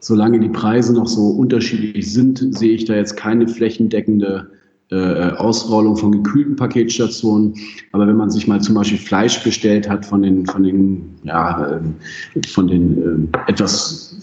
[0.00, 4.50] Solange die Preise noch so unterschiedlich sind, sehe ich da jetzt keine flächendeckende
[4.90, 7.52] äh, Ausrollung von gekühlten Paketstationen.
[7.92, 11.80] Aber wenn man sich mal zum Beispiel Fleisch bestellt hat von den, von den, ja,
[12.34, 14.18] äh, von den äh, etwas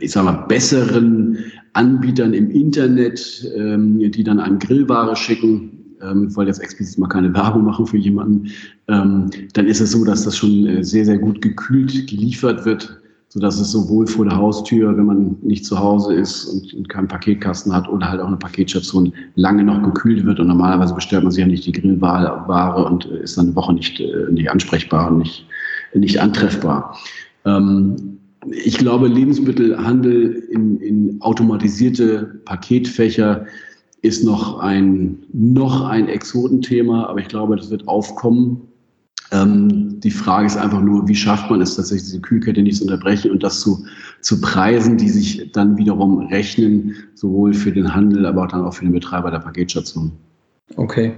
[0.00, 1.38] ich sag mal, besseren
[1.74, 7.08] Anbietern im Internet, ähm, die dann einem Grillware schicken, ähm, ich wollte jetzt explizit mal
[7.08, 8.48] keine Werbung machen für jemanden,
[8.88, 13.00] ähm, dann ist es so, dass das schon äh, sehr, sehr gut gekühlt geliefert wird,
[13.28, 17.08] sodass es sowohl vor der Haustür, wenn man nicht zu Hause ist und, und keinen
[17.08, 20.40] Paketkasten hat oder halt auch eine Paketstation lange noch gekühlt wird.
[20.40, 23.72] Und normalerweise bestellt man sich ja nicht die Grillware und äh, ist dann eine Woche
[23.72, 25.46] nicht, äh, nicht ansprechbar und nicht,
[25.94, 26.98] nicht antreffbar.
[27.44, 28.11] Ähm,
[28.50, 33.46] ich glaube, Lebensmittelhandel in, in automatisierte Paketfächer
[34.02, 38.62] ist noch ein, noch ein Exotenthema, aber ich glaube, das wird aufkommen.
[39.30, 42.84] Ähm, die Frage ist einfach nur, wie schafft man es tatsächlich, diese Kühlkette nicht zu
[42.84, 43.84] unterbrechen und das zu,
[44.20, 48.74] zu Preisen, die sich dann wiederum rechnen, sowohl für den Handel, aber auch dann auch
[48.74, 50.10] für den Betreiber der Paketstation.
[50.76, 51.12] Okay.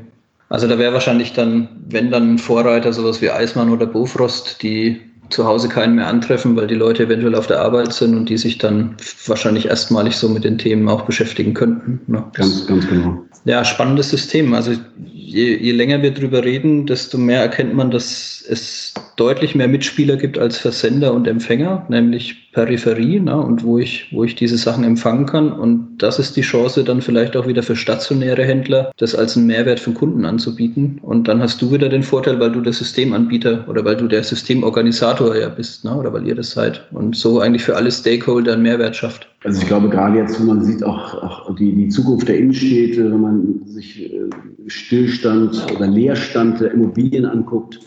[0.51, 5.01] Also da wäre wahrscheinlich dann, wenn dann ein Vorreiter, sowas wie Eismann oder Bofrost, die
[5.31, 8.37] zu Hause keinen mehr antreffen, weil die Leute eventuell auf der Arbeit sind und die
[8.37, 8.97] sich dann
[9.27, 12.01] wahrscheinlich erstmalig so mit den Themen auch beschäftigen könnten.
[12.07, 12.25] Ne?
[12.35, 13.25] Ganz, ganz genau.
[13.45, 14.55] Ja, spannendes System.
[14.55, 14.73] Also
[15.13, 20.17] je, je länger wir drüber reden, desto mehr erkennt man, dass es deutlich mehr Mitspieler
[20.17, 24.85] gibt als Versender und Empfänger, nämlich Peripherie, ne, und wo ich, wo ich diese Sachen
[24.85, 25.53] empfangen kann.
[25.53, 29.47] Und das ist die Chance, dann vielleicht auch wieder für stationäre Händler, das als einen
[29.47, 30.99] Mehrwert für Kunden anzubieten.
[31.03, 34.23] Und dann hast du wieder den Vorteil, weil du der Systemanbieter oder weil du der
[34.23, 36.87] Systemorganisator ja bist, ne, oder weil ihr das seid.
[36.93, 39.29] Und so eigentlich für alle Stakeholder einen Mehrwert schafft.
[39.45, 43.11] Also ich glaube, gerade jetzt, wenn man sieht auch, auch die, die Zukunft der Innenstädte,
[43.11, 44.21] wenn man sich äh,
[44.67, 47.81] Stillstand oder Leerstand der Immobilien anguckt,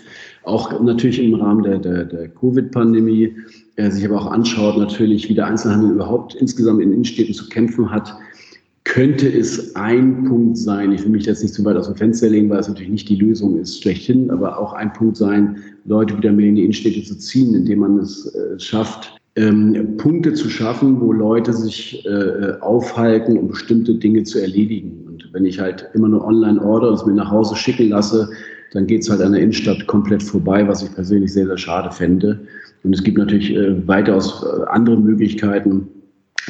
[0.44, 3.36] auch natürlich im Rahmen der, der, der Covid-Pandemie,
[3.76, 7.92] äh, sich aber auch anschaut, natürlich, wie der Einzelhandel überhaupt insgesamt in Innenstädten zu kämpfen
[7.92, 8.16] hat,
[8.88, 12.30] könnte es ein Punkt sein, ich will mich jetzt nicht zu weit aus dem Fenster
[12.30, 16.18] legen, weil es natürlich nicht die Lösung ist, schlechthin, aber auch ein Punkt sein, Leute
[16.18, 20.50] wieder mehr in die Innenstädte zu ziehen, indem man es äh, schafft, ähm, Punkte zu
[20.50, 25.04] schaffen, wo Leute sich äh, aufhalten, um bestimmte Dinge zu erledigen.
[25.06, 28.30] Und wenn ich halt immer nur online order und es mir nach Hause schicken lasse,
[28.72, 31.92] dann geht es halt an der Innenstadt komplett vorbei, was ich persönlich sehr, sehr schade
[31.92, 32.40] fände.
[32.84, 35.88] Und es gibt natürlich äh, weitaus äh, andere Möglichkeiten,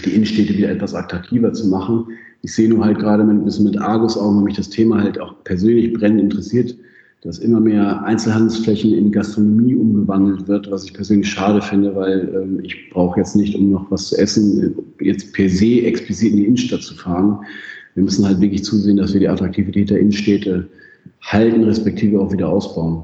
[0.05, 2.05] die Innenstädte wieder etwas attraktiver zu machen.
[2.41, 5.19] Ich sehe nur halt gerade mit, ein bisschen mit Argus-Augen, weil mich das Thema halt
[5.19, 6.75] auch persönlich brennend interessiert,
[7.21, 12.59] dass immer mehr Einzelhandelsflächen in Gastronomie umgewandelt wird, was ich persönlich schade finde, weil ähm,
[12.63, 16.45] ich brauche jetzt nicht, um noch was zu essen, jetzt per se explizit in die
[16.45, 17.39] Innenstadt zu fahren.
[17.95, 20.69] Wir müssen halt wirklich zusehen, dass wir die Attraktivität der Innenstädte
[21.21, 23.03] halten, respektive auch wieder ausbauen.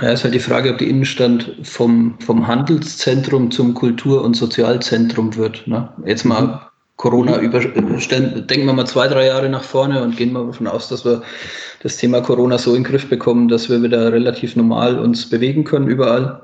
[0.00, 5.34] Ja, ist halt die Frage, ob die Innenstadt vom, vom Handelszentrum zum Kultur- und Sozialzentrum
[5.36, 5.66] wird.
[5.66, 5.92] Ne?
[6.06, 6.69] Jetzt mal
[7.04, 7.10] mhm.
[7.10, 10.88] Corona überstellen, denken wir mal zwei, drei Jahre nach vorne und gehen wir davon aus,
[10.88, 11.22] dass wir
[11.82, 15.64] das Thema Corona so in den Griff bekommen, dass wir wieder relativ normal uns bewegen
[15.64, 16.42] können überall.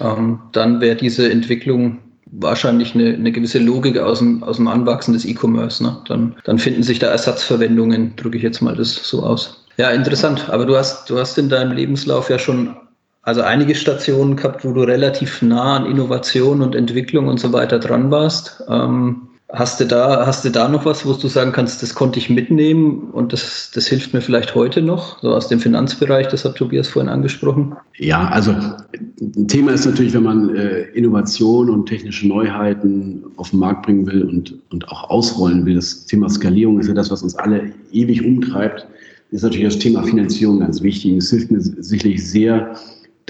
[0.00, 1.98] Ähm, dann wäre diese Entwicklung
[2.32, 5.82] wahrscheinlich eine, eine gewisse Logik aus dem, aus dem Anwachsen des E-Commerce.
[5.82, 5.96] Ne?
[6.08, 9.66] Dann, dann finden sich da Ersatzverwendungen, drücke ich jetzt mal das so aus.
[9.76, 10.48] Ja, interessant.
[10.48, 12.74] Aber du hast, du hast in deinem Lebenslauf ja schon
[13.22, 17.78] also einige Stationen gehabt, wo du relativ nah an Innovation und Entwicklung und so weiter
[17.78, 18.62] dran warst.
[18.68, 22.18] Ähm, Hast du da, hast du da noch was, wo du sagen kannst, das konnte
[22.18, 26.46] ich mitnehmen und das, das hilft mir vielleicht heute noch, so aus dem Finanzbereich, das
[26.46, 27.76] hat Tobias vorhin angesprochen?
[27.98, 33.58] Ja, also ein Thema ist natürlich, wenn man äh, Innovation und technische Neuheiten auf den
[33.58, 35.74] Markt bringen will und, und auch ausrollen will.
[35.74, 38.86] Das Thema Skalierung ist ja das, was uns alle ewig umtreibt.
[39.32, 41.14] Ist natürlich das Thema Finanzierung ganz wichtig.
[41.18, 42.74] Es hilft mir sicherlich sehr,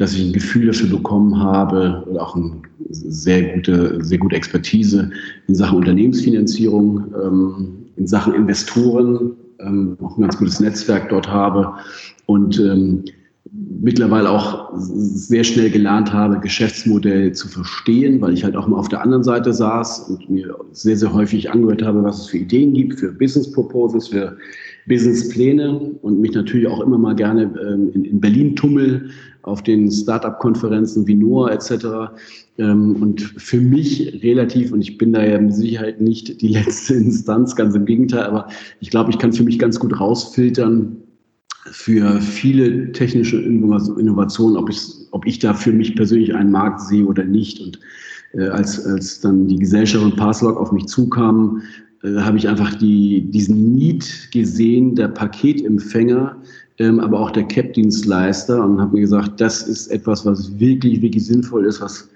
[0.02, 2.50] dass ich ein Gefühl dafür bekommen habe und auch eine
[2.90, 5.12] sehr gute, sehr gute Expertise
[5.46, 11.74] in Sachen Unternehmensfinanzierung, ähm, in Sachen Investoren, ähm, auch ein ganz gutes Netzwerk dort habe
[12.26, 13.04] und ähm,
[13.80, 18.88] mittlerweile auch sehr schnell gelernt habe, Geschäftsmodell zu verstehen, weil ich halt auch mal auf
[18.88, 22.74] der anderen Seite saß und mir sehr, sehr häufig angehört habe, was es für Ideen
[22.74, 24.36] gibt, für Business Proposals, für
[24.86, 29.10] Businesspläne und mich natürlich auch immer mal gerne ähm, in, in Berlin tummel,
[29.42, 31.86] auf den Startup-Konferenzen wie NOAA etc.
[32.58, 36.94] Ähm, und für mich relativ, und ich bin da ja mit Sicherheit nicht die letzte
[36.94, 38.48] Instanz, ganz im Gegenteil, aber
[38.80, 40.96] ich glaube, ich kann für mich ganz gut rausfiltern,
[41.70, 44.80] für viele technische Innovationen, ob ich,
[45.12, 47.60] ob ich da für mich persönlich einen Markt sehe oder nicht.
[47.60, 47.78] Und
[48.32, 51.62] äh, als, als dann die Gesellschaft und Passlog auf mich zukamen,
[52.02, 56.36] äh, habe ich einfach die, diesen Need gesehen, der Paketempfänger,
[56.78, 61.26] ähm, aber auch der CAP-Dienstleister und habe mir gesagt, das ist etwas, was wirklich, wirklich
[61.26, 62.08] sinnvoll ist, was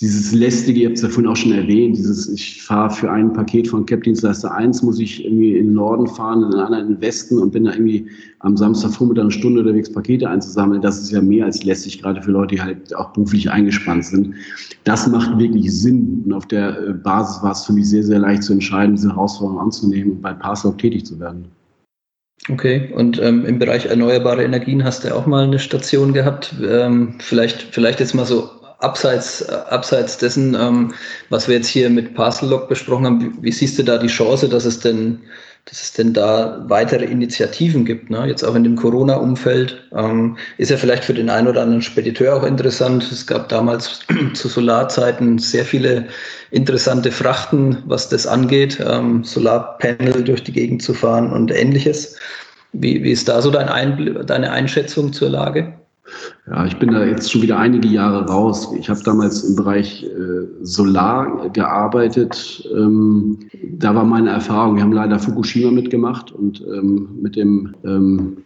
[0.00, 3.34] dieses lästige, ihr habt es ja vorhin auch schon erwähnt, dieses, ich fahre für ein
[3.34, 6.94] Paket von CAP-Dienstleister 1, muss ich irgendwie in den Norden fahren, in den anderen in
[6.94, 8.06] den Westen und bin da irgendwie
[8.38, 10.80] am Samstagvormittag eine Stunde unterwegs, Pakete einzusammeln.
[10.80, 14.34] Das ist ja mehr als lästig, gerade für Leute, die halt auch beruflich eingespannt sind.
[14.84, 18.20] Das macht wirklich Sinn und auf der äh, Basis war es für mich sehr, sehr
[18.20, 21.44] leicht zu entscheiden, diese Herausforderung anzunehmen und bei Parslog tätig zu werden.
[22.48, 26.54] Okay, und ähm, im Bereich erneuerbare Energien hast du auch mal eine Station gehabt.
[26.66, 28.48] Ähm, vielleicht, vielleicht jetzt mal so
[28.80, 30.94] abseits, abseits dessen, ähm,
[31.28, 33.20] was wir jetzt hier mit Parcel Lock besprochen haben.
[33.20, 35.20] Wie, wie, siehst du da die Chance, dass es denn
[35.66, 38.10] dass es denn da weitere Initiativen gibt.
[38.10, 38.26] Ne?
[38.26, 42.34] Jetzt auch in dem Corona-Umfeld ähm, ist ja vielleicht für den einen oder anderen Spediteur
[42.34, 43.10] auch interessant.
[43.12, 44.00] Es gab damals
[44.34, 46.06] zu Solarzeiten sehr viele
[46.50, 52.16] interessante Frachten, was das angeht, ähm, Solarpanel durch die Gegend zu fahren und ähnliches.
[52.72, 55.79] Wie, wie ist da so dein Einbl deine Einschätzung zur Lage?
[56.46, 58.72] Ja, ich bin da jetzt schon wieder einige Jahre raus.
[58.78, 62.68] Ich habe damals im Bereich äh, Solar gearbeitet.
[62.74, 63.38] Ähm,
[63.78, 64.76] da war meine Erfahrung.
[64.76, 68.38] Wir haben leider Fukushima mitgemacht und ähm, mit dem ähm,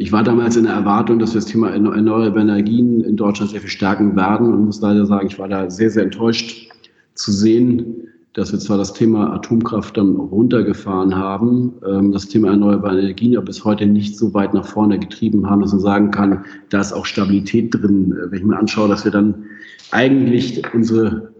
[0.00, 3.60] ich war damals in der Erwartung, dass wir das Thema erneuerbare Energien in Deutschland sehr
[3.60, 6.70] viel stärken werden und muss leider sagen, ich war da sehr, sehr enttäuscht
[7.12, 13.00] zu sehen, dass wir zwar das Thema Atomkraft dann runtergefahren haben, ähm, das Thema erneuerbare
[13.00, 16.44] Energien aber bis heute nicht so weit nach vorne getrieben haben, dass man sagen kann,
[16.68, 18.12] da ist auch Stabilität drin.
[18.12, 19.34] Äh, wenn ich mir anschaue, dass wir dann
[19.90, 21.32] eigentlich unsere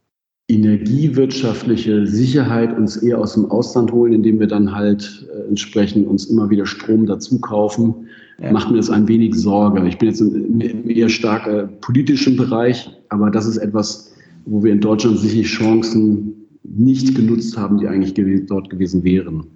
[0.48, 6.24] energiewirtschaftliche Sicherheit uns eher aus dem Ausland holen, indem wir dann halt äh, entsprechend uns
[6.24, 7.94] immer wieder Strom dazu kaufen,
[8.42, 8.50] ja.
[8.50, 9.86] macht mir das ein wenig Sorge.
[9.86, 10.60] Ich bin jetzt im
[10.90, 14.12] eher stark äh, politischen Bereich, aber das ist etwas,
[14.46, 19.46] wo wir in Deutschland sicherlich Chancen nicht genutzt haben, die eigentlich gew dort gewesen wären.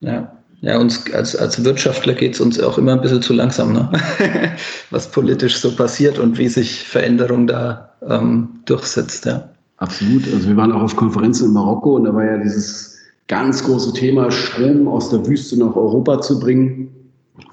[0.00, 0.32] Ja.
[0.60, 3.90] Ja, uns als, als Wirtschaftler geht es uns auch immer ein bisschen zu langsam, ne?
[4.90, 9.26] was politisch so passiert und wie sich Veränderung da ähm, durchsetzt.
[9.26, 9.50] Ja.
[9.78, 10.22] Absolut.
[10.32, 12.96] Also wir waren auch auf Konferenzen in Marokko und da war ja dieses
[13.26, 16.88] ganz große Thema, Strom aus der Wüste nach Europa zu bringen.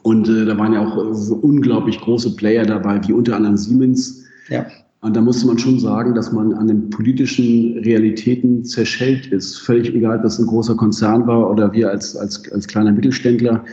[0.04, 4.24] Und äh, da waren ja auch so unglaublich große Player dabei, wie unter anderem Siemens.
[4.50, 4.68] Ja.
[5.02, 9.58] Und da musste man schon sagen, dass man an den politischen Realitäten zerschellt ist.
[9.60, 13.64] Völlig egal, ob das ein großer Konzern war oder wir als, als, als kleiner Mittelständler.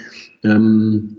[0.45, 1.16] Ähm,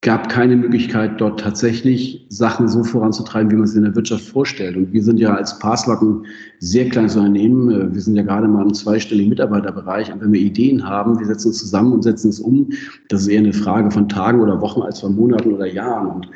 [0.00, 4.76] gab keine Möglichkeit, dort tatsächlich Sachen so voranzutreiben, wie man es in der Wirtschaft vorstellt.
[4.76, 6.26] Und wir sind ja als Parslock ein
[6.58, 7.94] sehr kleines Unternehmen.
[7.94, 10.12] Wir sind ja gerade mal im zweistelligen Mitarbeiterbereich.
[10.12, 12.68] Und wenn wir Ideen haben, wir setzen uns zusammen und setzen es um.
[13.08, 16.08] Das ist eher eine Frage von Tagen oder Wochen als von Monaten oder Jahren.
[16.08, 16.28] Und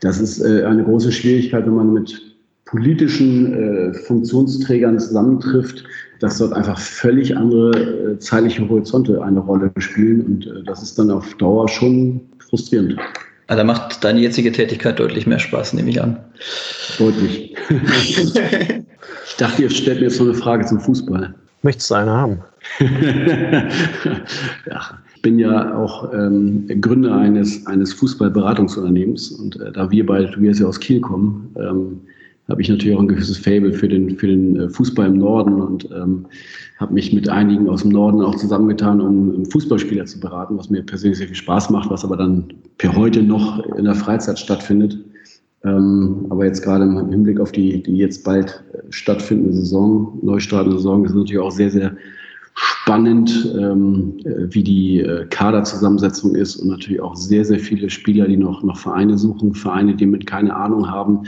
[0.00, 2.25] das ist äh, eine große Schwierigkeit, wenn man mit
[2.66, 5.84] politischen äh, Funktionsträgern zusammentrifft,
[6.20, 10.20] dass dort einfach völlig andere äh, zeitliche Horizonte eine Rolle spielen.
[10.22, 12.96] Und äh, das ist dann auf Dauer schon frustrierend.
[13.46, 16.18] Also da macht deine jetzige Tätigkeit deutlich mehr Spaß, nehme ich an.
[16.98, 17.54] Deutlich.
[17.70, 21.32] ich dachte, ihr stellt mir jetzt noch eine Frage zum Fußball.
[21.62, 22.38] Möchtest du eine haben?
[24.66, 30.30] ja, ich bin ja auch ähm, Gründer eines, eines Fußballberatungsunternehmens und äh, da wir beide,
[30.32, 32.00] du wirst ja aus Kiel kommen, ähm,
[32.48, 35.60] habe ich natürlich auch ein gewisses Fable für den, für den äh, Fußball im Norden
[35.60, 36.26] und ähm,
[36.78, 40.82] habe mich mit einigen aus dem Norden auch zusammengetan, um Fußballspieler zu beraten, was mir
[40.82, 42.44] persönlich sehr viel Spaß macht, was aber dann
[42.78, 44.98] per heute noch in der Freizeit stattfindet.
[45.64, 50.76] Ähm, aber jetzt gerade im Hinblick auf die, die jetzt bald äh, stattfindende Saison, neustartende
[50.76, 51.96] Saison, ist natürlich auch sehr, sehr
[52.54, 58.36] spannend, ähm, äh, wie die Kaderzusammensetzung ist und natürlich auch sehr, sehr viele Spieler, die
[58.36, 61.22] noch, noch Vereine suchen, Vereine, die mit keine Ahnung haben,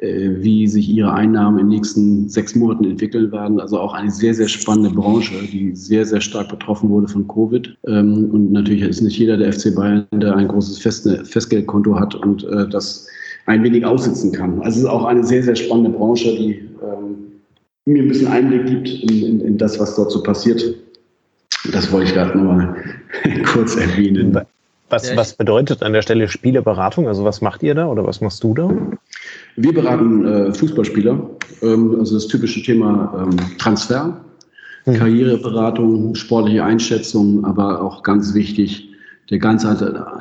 [0.00, 3.60] wie sich ihre Einnahmen in den nächsten sechs Monaten entwickeln werden.
[3.60, 7.76] Also auch eine sehr, sehr spannende Branche, die sehr, sehr stark betroffen wurde von Covid.
[7.86, 12.14] Ähm, und natürlich ist nicht jeder der FC Bayern, der ein großes Fest Festgeldkonto hat
[12.14, 13.06] und äh, das
[13.46, 14.60] ein wenig aussitzen kann.
[14.60, 17.16] Also es ist auch eine sehr, sehr spannende Branche, die ähm,
[17.84, 20.62] mir ein bisschen Einblick gibt in, in, in das, was dort so passiert.
[21.72, 22.76] Das wollte ich gerade nur mal
[23.52, 24.38] kurz erwähnen.
[24.88, 27.06] Was, was bedeutet an der Stelle Spieleberatung?
[27.06, 28.74] Also was macht ihr da oder was machst du da?
[29.56, 31.30] Wir beraten äh, Fußballspieler,
[31.62, 34.24] ähm, also das typische Thema ähm, Transfer,
[34.86, 34.94] mhm.
[34.94, 38.88] Karriereberatung, sportliche Einschätzung, aber auch ganz wichtig,
[39.30, 39.64] der ganz,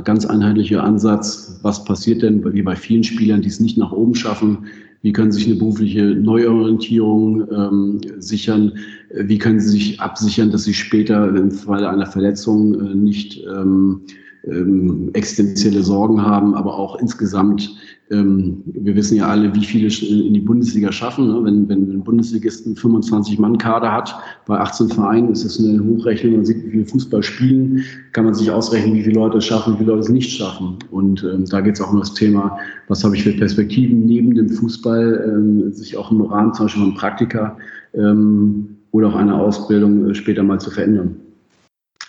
[0.04, 4.14] ganz einheitliche Ansatz, was passiert denn, wie bei vielen Spielern, die es nicht nach oben
[4.14, 4.68] schaffen,
[5.02, 8.74] wie können sie sich eine berufliche Neuorientierung ähm, sichern,
[9.14, 14.02] wie können sie sich absichern, dass sie später im Falle einer Verletzung äh, nicht ähm,
[14.46, 17.76] ähm, existenzielle Sorgen haben, aber auch insgesamt,
[18.12, 21.28] ähm, wir wissen ja alle, wie viele in die Bundesliga schaffen.
[21.28, 21.44] Ne?
[21.44, 24.16] Wenn, wenn ein Bundesligist einen 25-Mann-Kader hat,
[24.48, 27.84] bei 18 Vereinen ist es eine Hochrechnung, man sieht, wie viele Fußball spielen,
[28.14, 30.78] kann man sich ausrechnen, wie viele Leute es schaffen, wie viele Leute es nicht schaffen.
[30.92, 32.58] Und ähm, da geht es auch um das Thema,
[32.88, 36.84] was habe ich für Perspektiven neben dem Fußball, ähm, sich auch im Rahmen zum Beispiel
[36.84, 37.58] von Praktika
[37.94, 41.16] ähm, oder auch einer Ausbildung äh, später mal zu verändern.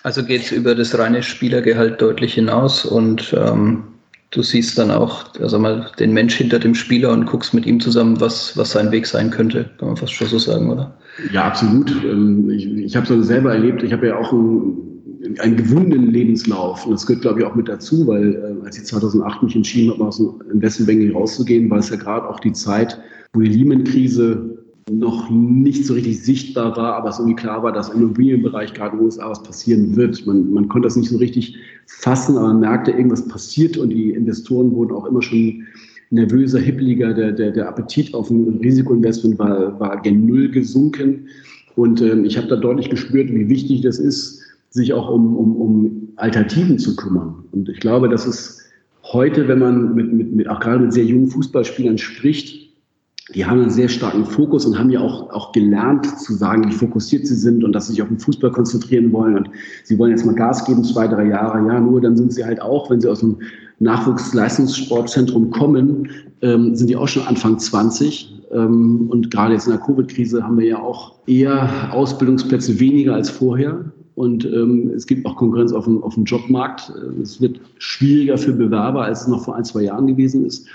[0.03, 3.83] Also geht es über das reine Spielergehalt deutlich hinaus und ähm,
[4.31, 7.81] du siehst dann auch also mal den Mensch hinter dem Spieler und guckst mit ihm
[7.81, 10.97] zusammen, was, was sein Weg sein könnte, kann man fast schon so sagen, oder?
[11.33, 11.91] Ja, absolut.
[12.05, 16.87] Ähm, ich, ich habe es selber erlebt, ich habe ja auch einen, einen gewundenen Lebenslauf
[16.87, 19.93] und das gehört, glaube ich, auch mit dazu, weil äh, als ich 2008 mich entschieden
[19.93, 22.99] habe, aus dem Investmentbanking rauszugehen, war es ja gerade auch die Zeit,
[23.33, 24.60] wo die Lehman-Krise
[24.91, 28.93] noch nicht so richtig sichtbar war, aber es irgendwie klar war, dass im Immobilienbereich gerade
[28.93, 30.27] in den USA was passieren wird.
[30.27, 34.11] Man, man konnte das nicht so richtig fassen, aber man merkte, irgendwas passiert und die
[34.11, 35.65] Investoren wurden auch immer schon
[36.11, 37.15] nervöser, hippeliger.
[37.15, 41.29] Der, der, der Appetit auf ein Risikoinvestment war, war gen Null gesunken.
[41.77, 45.57] Und ähm, ich habe da deutlich gespürt, wie wichtig das ist, sich auch um, um,
[45.57, 47.35] um Alternativen zu kümmern.
[47.53, 48.61] Und ich glaube, das ist
[49.05, 52.70] heute, wenn man mit, mit, mit auch gerade mit sehr jungen Fußballspielern spricht,
[53.35, 56.73] die haben einen sehr starken Fokus und haben ja auch, auch gelernt zu sagen, wie
[56.73, 59.37] fokussiert sie sind und dass sie sich auf den Fußball konzentrieren wollen.
[59.37, 59.51] Und
[59.85, 61.67] sie wollen jetzt mal Gas geben, zwei, drei Jahre.
[61.67, 63.39] Ja, nur dann sind sie halt auch, wenn sie aus dem
[63.79, 66.09] Nachwuchsleistungssportzentrum kommen,
[66.43, 68.43] ähm, sind die auch schon Anfang 20.
[68.53, 73.31] Ähm, und gerade jetzt in der Covid-Krise haben wir ja auch eher Ausbildungsplätze weniger als
[73.31, 73.85] vorher.
[74.17, 76.93] Und ähm, es gibt auch Konkurrenz auf dem, auf dem Jobmarkt.
[77.23, 80.67] Es wird schwieriger für Bewerber, als es noch vor ein, zwei Jahren gewesen ist.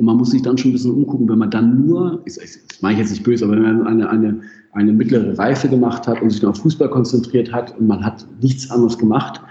[0.00, 2.38] Und man muss sich dann schon ein bisschen umgucken, wenn man dann nur, das
[2.80, 4.40] meine ich jetzt nicht böse, aber wenn man eine, eine,
[4.72, 8.26] eine mittlere Reife gemacht hat und sich dann auf Fußball konzentriert hat und man hat
[8.40, 9.42] nichts anderes gemacht,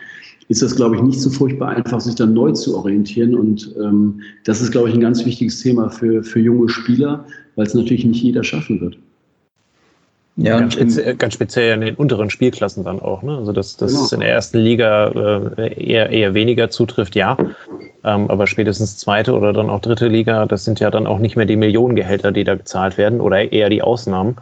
[0.47, 3.35] ist das, glaube ich, nicht so furchtbar einfach, sich dann neu zu orientieren.
[3.35, 7.67] Und ähm, das ist, glaube ich, ein ganz wichtiges Thema für, für junge Spieler, weil
[7.67, 8.97] es natürlich nicht jeder schaffen wird.
[10.41, 13.23] Ja, ganz, speziell, ganz speziell in den unteren Spielklassen dann auch.
[13.23, 13.37] Ne?
[13.37, 14.07] Also, dass das genau.
[14.13, 15.09] in der ersten Liga
[15.57, 17.37] äh, eher, eher weniger zutrifft, ja.
[18.05, 21.35] Ähm, aber spätestens zweite oder dann auch dritte Liga, das sind ja dann auch nicht
[21.35, 24.37] mehr die Millionengehälter, die da gezahlt werden oder eher die Ausnahmen,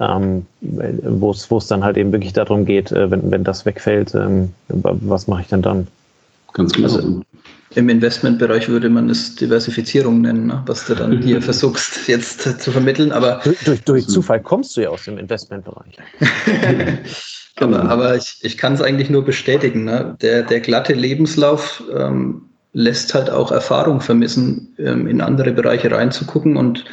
[0.00, 4.52] ähm, wo es dann halt eben wirklich darum geht, äh, wenn, wenn das wegfällt, ähm,
[4.68, 5.86] was mache ich denn dann?
[6.54, 6.88] Ganz genau.
[6.88, 7.20] Also,
[7.74, 10.62] im Investmentbereich würde man es Diversifizierung nennen, ne?
[10.66, 13.12] was du dann hier versuchst jetzt zu vermitteln.
[13.12, 15.96] Aber durch, durch Zufall kommst du ja aus dem Investmentbereich.
[17.56, 19.84] aber, aber ich, ich kann es eigentlich nur bestätigen.
[19.84, 20.16] Ne?
[20.20, 22.42] Der, der glatte Lebenslauf ähm,
[22.72, 26.56] lässt halt auch Erfahrung vermissen, ähm, in andere Bereiche reinzugucken.
[26.56, 26.84] Und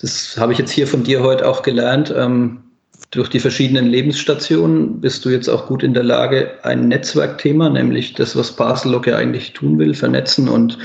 [0.00, 2.12] das habe ich jetzt hier von dir heute auch gelernt.
[2.16, 2.64] Ähm,
[3.10, 8.12] durch die verschiedenen Lebensstationen bist du jetzt auch gut in der Lage, ein Netzwerkthema, nämlich
[8.12, 10.78] das, was Parcellock ja eigentlich tun will, vernetzen und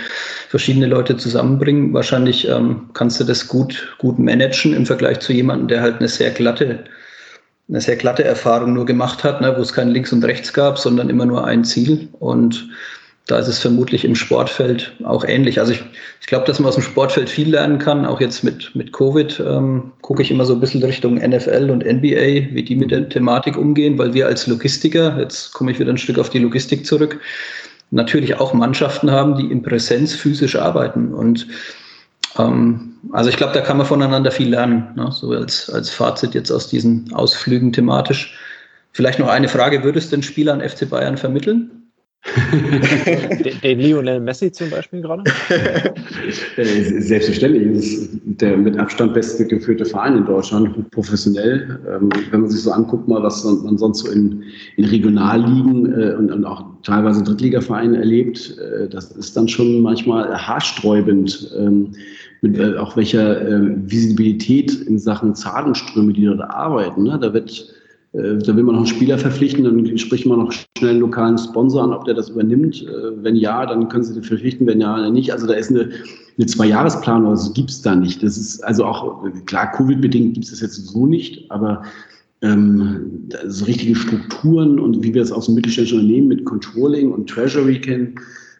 [0.48, 1.94] verschiedene Leute zusammenbringen.
[1.94, 6.08] Wahrscheinlich ähm, kannst du das gut, gut managen im Vergleich zu jemandem, der halt eine
[6.08, 6.86] sehr glatte,
[7.68, 10.80] eine sehr glatte Erfahrung nur gemacht hat, ne, wo es kein Links und Rechts gab,
[10.80, 12.08] sondern immer nur ein Ziel.
[12.20, 12.70] Und
[13.28, 15.60] da ist es vermutlich im Sportfeld auch ähnlich.
[15.60, 15.82] Also ich,
[16.20, 18.06] ich glaube, dass man aus dem Sportfeld viel lernen kann.
[18.06, 21.86] Auch jetzt mit, mit Covid ähm, gucke ich immer so ein bisschen Richtung NFL und
[21.86, 25.92] NBA, wie die mit der Thematik umgehen, weil wir als Logistiker, jetzt komme ich wieder
[25.92, 27.22] ein Stück auf die Logistik zurück,
[27.92, 31.14] natürlich auch Mannschaften haben, die in Präsenz physisch arbeiten.
[31.14, 31.48] Und
[32.38, 34.90] ähm, also ich glaube, da kann man voneinander viel lernen.
[34.98, 35.10] Ne?
[35.12, 38.38] So als, als Fazit jetzt aus diesen Ausflügen thematisch.
[38.92, 41.83] Vielleicht noch eine Frage, würdest du den Spielern FC Bayern vermitteln?
[43.64, 45.24] den, Lionel Messi zum Beispiel gerade?
[46.56, 47.74] Äh, selbstverständlich.
[47.74, 51.80] Das ist der mit Abstand beste geführte Verein in Deutschland, professionell.
[51.90, 54.44] Ähm, wenn man sich so anguckt, mal, was man sonst so in,
[54.78, 61.52] in Regionalligen äh, und, auch teilweise Drittligavereinen erlebt, äh, das ist dann schon manchmal haarsträubend,
[61.58, 61.92] ähm,
[62.42, 63.42] mit auch welcher
[63.90, 67.04] Visibilität in Sachen Zahlungsströme, die dort arbeiten.
[67.04, 67.18] Ne?
[67.22, 67.74] Da wird
[68.14, 71.84] da will man noch einen Spieler verpflichten, dann spricht man noch schnell einen lokalen Sponsor
[71.84, 72.84] an, ob der das übernimmt.
[72.84, 75.34] Äh, wenn ja, dann können Sie den verpflichten, wenn ja, dann nicht.
[75.34, 75.90] Also da ist eine,
[76.38, 78.22] eine Zwei-Jahres-Planung, das gibt es da nicht.
[78.22, 81.82] Das ist also auch, klar, Covid-bedingt gibt es das jetzt so nicht, aber
[82.42, 87.28] ähm, so richtige Strukturen und wie wir es aus dem mittelständischen Unternehmen mit Controlling und
[87.28, 88.14] Treasury kennen,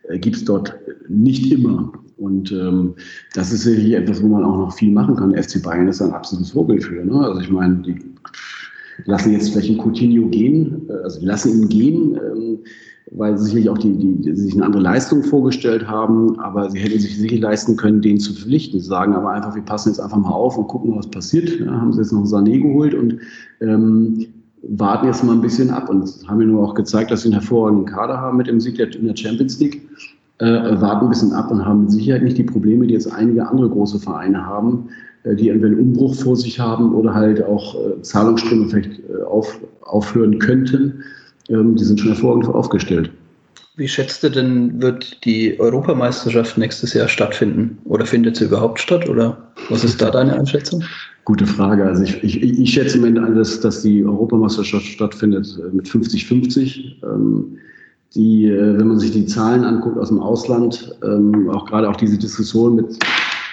[0.10, 0.74] äh, gibt es dort
[1.10, 1.94] nicht immer.
[2.18, 2.96] Und ähm,
[3.36, 5.36] das ist sicherlich etwas, wo man auch noch viel machen kann.
[5.36, 7.06] FC Bayern ist ein absolutes Vorbild für.
[7.06, 7.20] Ne?
[7.20, 8.00] Also ich meine, die
[9.06, 12.60] lassen jetzt vielleicht einen Coutinho gehen, äh, also lassen ihn gehen, ähm,
[13.12, 16.80] weil sie sicherlich auch die, die, die, sich eine andere Leistung vorgestellt haben, aber sie
[16.80, 18.80] hätten sich sicher leisten können, den zu verpflichten.
[18.80, 21.60] Sie sagen aber einfach, wir passen jetzt einfach mal auf und gucken, was passiert.
[21.60, 23.20] Ja, haben sie jetzt noch Sané geholt und
[23.62, 24.26] ähm,
[24.64, 27.40] warten jetzt mal ein bisschen ab und haben mir nur auch gezeigt, dass sie einen
[27.40, 29.82] hervorragenden Kader haben mit dem Sieg in der Champions League.
[30.40, 33.48] Äh, warten ein bisschen ab und haben mit Sicherheit nicht die Probleme, die jetzt einige
[33.48, 34.90] andere große Vereine haben,
[35.26, 39.60] die entweder einen Umbruch vor sich haben oder halt auch äh, Zahlungsströme vielleicht äh, auf,
[39.82, 41.04] aufhören könnten,
[41.50, 43.10] ähm, die sind schon hervorragend aufgestellt.
[43.76, 47.80] Wie schätzt du denn, wird die Europameisterschaft nächstes Jahr stattfinden?
[47.86, 49.10] Oder findet sie überhaupt statt?
[49.10, 50.84] Oder was ist da deine Einschätzung?
[51.26, 51.86] Gute Frage.
[51.86, 57.02] Also ich, ich, ich schätze im Ende, dass, dass die Europameisterschaft stattfindet mit 50-50.
[57.04, 57.58] Ähm,
[58.14, 62.20] die, wenn man sich die Zahlen anguckt aus dem Ausland, ähm, auch gerade auch diese
[62.20, 63.00] Diskussion mit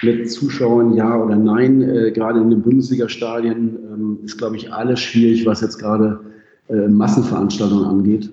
[0.03, 1.81] mit Zuschauern ja oder nein.
[1.81, 6.19] Äh, gerade in den Bundesliga-Stadien ähm, ist, glaube ich, alles schwierig, was jetzt gerade
[6.69, 8.31] äh, Massenveranstaltungen angeht.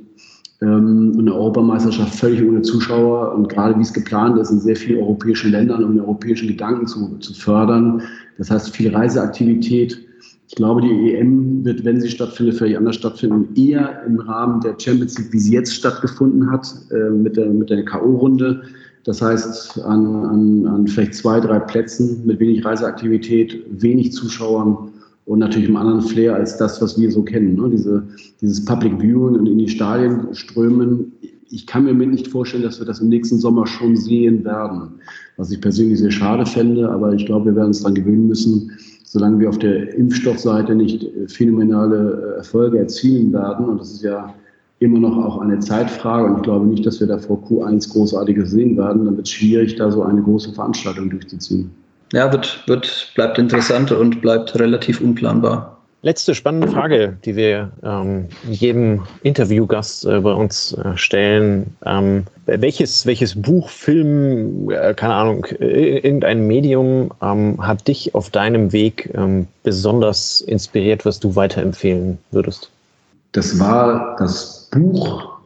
[0.61, 4.77] Ähm, und eine Europameisterschaft völlig ohne Zuschauer und gerade wie es geplant ist in sehr
[4.77, 8.03] vielen europäischen Ländern, um den europäischen Gedanken zu, zu fördern.
[8.39, 10.05] Das heißt viel Reiseaktivität.
[10.49, 14.77] Ich glaube, die EM wird, wenn sie stattfindet, völlig anders stattfinden, eher im Rahmen der
[14.79, 18.63] Champions League, wie sie jetzt stattgefunden hat, äh, mit der, mit der K.O.-Runde.
[19.05, 24.91] Das heißt, an, an, an vielleicht zwei, drei Plätzen mit wenig Reiseaktivität, wenig Zuschauern
[25.29, 27.55] und natürlich einem anderen Flair als das, was wir so kennen.
[27.55, 27.69] Ne?
[27.71, 28.03] Diese,
[28.41, 31.13] dieses Public Viewing und in die Stadien strömen.
[31.51, 35.01] Ich kann mir nicht vorstellen, dass wir das im nächsten Sommer schon sehen werden,
[35.37, 38.73] was ich persönlich sehr schade fände, aber ich glaube, wir werden uns daran gewöhnen müssen,
[39.05, 43.67] solange wir auf der Impfstoffseite nicht phänomenale Erfolge erzielen werden.
[43.67, 44.35] Und das ist ja
[44.81, 46.27] immer noch auch eine Zeitfrage.
[46.27, 49.05] Und ich glaube nicht, dass wir da vor Q1 großartiges sehen werden.
[49.05, 51.71] Dann wird es schwierig, da so eine große Veranstaltung durchzuziehen.
[52.13, 55.79] Ja, wird, wird, bleibt interessant und bleibt relativ unplanbar.
[56.03, 61.77] Letzte spannende Frage, die wir ähm, jedem Interviewgast äh, bei uns äh, stellen.
[61.85, 68.73] Ähm, welches, welches Buch, Film, äh, keine Ahnung, irgendein Medium ähm, hat dich auf deinem
[68.73, 72.71] Weg ähm, besonders inspiriert, was du weiterempfehlen würdest?
[73.33, 75.39] Das war das Buch,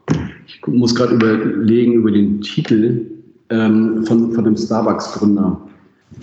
[0.46, 3.06] ich muss gerade überlegen über den Titel
[3.50, 5.60] ähm, von, von dem Starbucks-Gründer.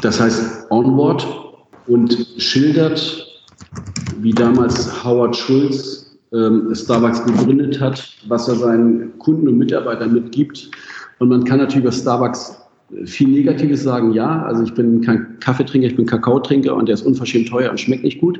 [0.01, 1.25] Das heißt Onward
[1.87, 3.25] und schildert
[4.21, 10.69] wie damals Howard Schulz ähm, Starbucks gegründet hat, was er seinen Kunden und Mitarbeitern mitgibt.
[11.19, 12.57] Und man kann natürlich über Starbucks
[13.05, 14.43] viel Negatives sagen, ja.
[14.43, 18.03] Also ich bin kein Kaffeetrinker, ich bin Kakaotrinker und der ist unverschämt teuer und schmeckt
[18.03, 18.39] nicht gut.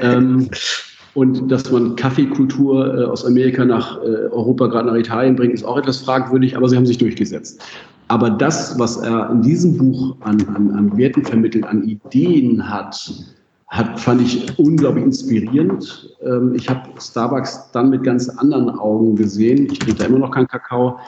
[0.00, 0.48] ähm,
[1.18, 5.64] und dass man Kaffeekultur äh, aus Amerika nach äh, Europa, gerade nach Italien bringt, ist
[5.64, 7.60] auch etwas fragwürdig, aber sie haben sich durchgesetzt.
[8.06, 13.12] Aber das, was er in diesem Buch an, an, an Werten vermittelt, an Ideen hat,
[13.66, 16.16] hat, fand ich unglaublich inspirierend.
[16.22, 19.66] Ähm, ich habe Starbucks dann mit ganz anderen Augen gesehen.
[19.72, 21.00] Ich trinke da immer noch keinen Kakao.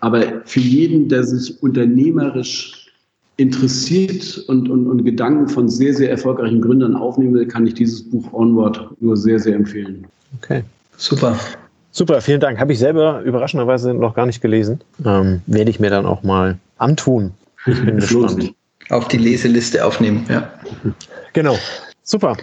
[0.00, 2.85] Aber für jeden, der sich unternehmerisch
[3.36, 8.02] interessiert und, und, und Gedanken von sehr, sehr erfolgreichen Gründern aufnehmen will, kann ich dieses
[8.08, 10.06] Buch Onward nur sehr, sehr empfehlen.
[10.40, 10.62] Okay,
[10.96, 11.38] super.
[11.92, 12.58] Super, vielen Dank.
[12.58, 14.80] Habe ich selber überraschenderweise noch gar nicht gelesen.
[15.04, 17.32] Ähm, werde ich mir dann auch mal antun.
[17.66, 18.54] Ich bin gespannt.
[18.90, 20.48] Auf die Leseliste aufnehmen, ja.
[21.32, 21.56] Genau.
[22.02, 22.36] Super.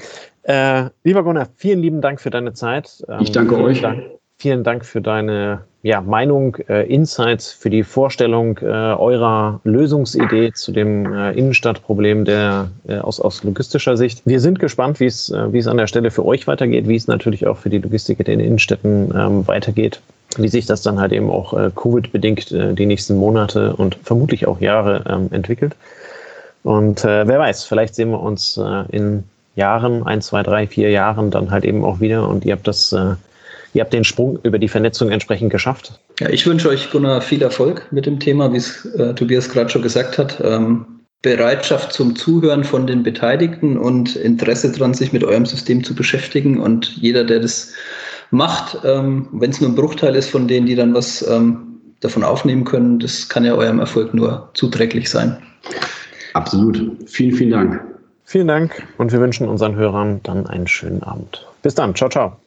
[0.43, 3.03] Äh, lieber Gunnar, vielen lieben Dank für deine Zeit.
[3.07, 3.81] Ähm, ich danke euch.
[3.81, 4.03] Dank,
[4.37, 10.71] vielen Dank für deine ja, Meinung, äh, Insights, für die Vorstellung äh, eurer Lösungsidee zu
[10.71, 14.21] dem äh, Innenstadtproblem der, äh, aus, aus logistischer Sicht.
[14.25, 16.95] Wir sind gespannt, wie es äh, wie es an der Stelle für euch weitergeht, wie
[16.95, 20.01] es natürlich auch für die Logistik in den Innenstädten ähm, weitergeht
[20.37, 24.47] wie sich das dann halt eben auch äh, Covid-bedingt äh, die nächsten Monate und vermutlich
[24.47, 25.75] auch Jahre ähm, entwickelt.
[26.63, 29.23] Und äh, wer weiß, vielleicht sehen wir uns äh, in
[29.55, 32.91] Jahren, ein, zwei, drei, vier Jahren dann halt eben auch wieder und ihr habt das,
[32.93, 33.15] äh,
[33.73, 35.99] ihr habt den Sprung über die Vernetzung entsprechend geschafft.
[36.19, 39.69] Ja, ich wünsche euch, Gunnar, viel Erfolg mit dem Thema, wie es äh, Tobias gerade
[39.69, 40.41] schon gesagt hat.
[40.43, 40.85] Ähm,
[41.21, 46.59] Bereitschaft zum Zuhören von den Beteiligten und Interesse daran, sich mit eurem System zu beschäftigen.
[46.59, 47.73] Und jeder, der das
[48.29, 52.23] macht, ähm, wenn es nur ein Bruchteil ist von denen, die dann was ähm, davon
[52.23, 55.37] aufnehmen können, das kann ja eurem Erfolg nur zuträglich sein.
[56.33, 56.91] Absolut.
[57.05, 57.81] Vielen, vielen Dank.
[58.25, 61.45] Vielen Dank und wir wünschen unseren Hörern dann einen schönen Abend.
[61.61, 61.95] Bis dann.
[61.95, 62.42] Ciao, ciao.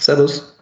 [0.00, 0.53] Servus.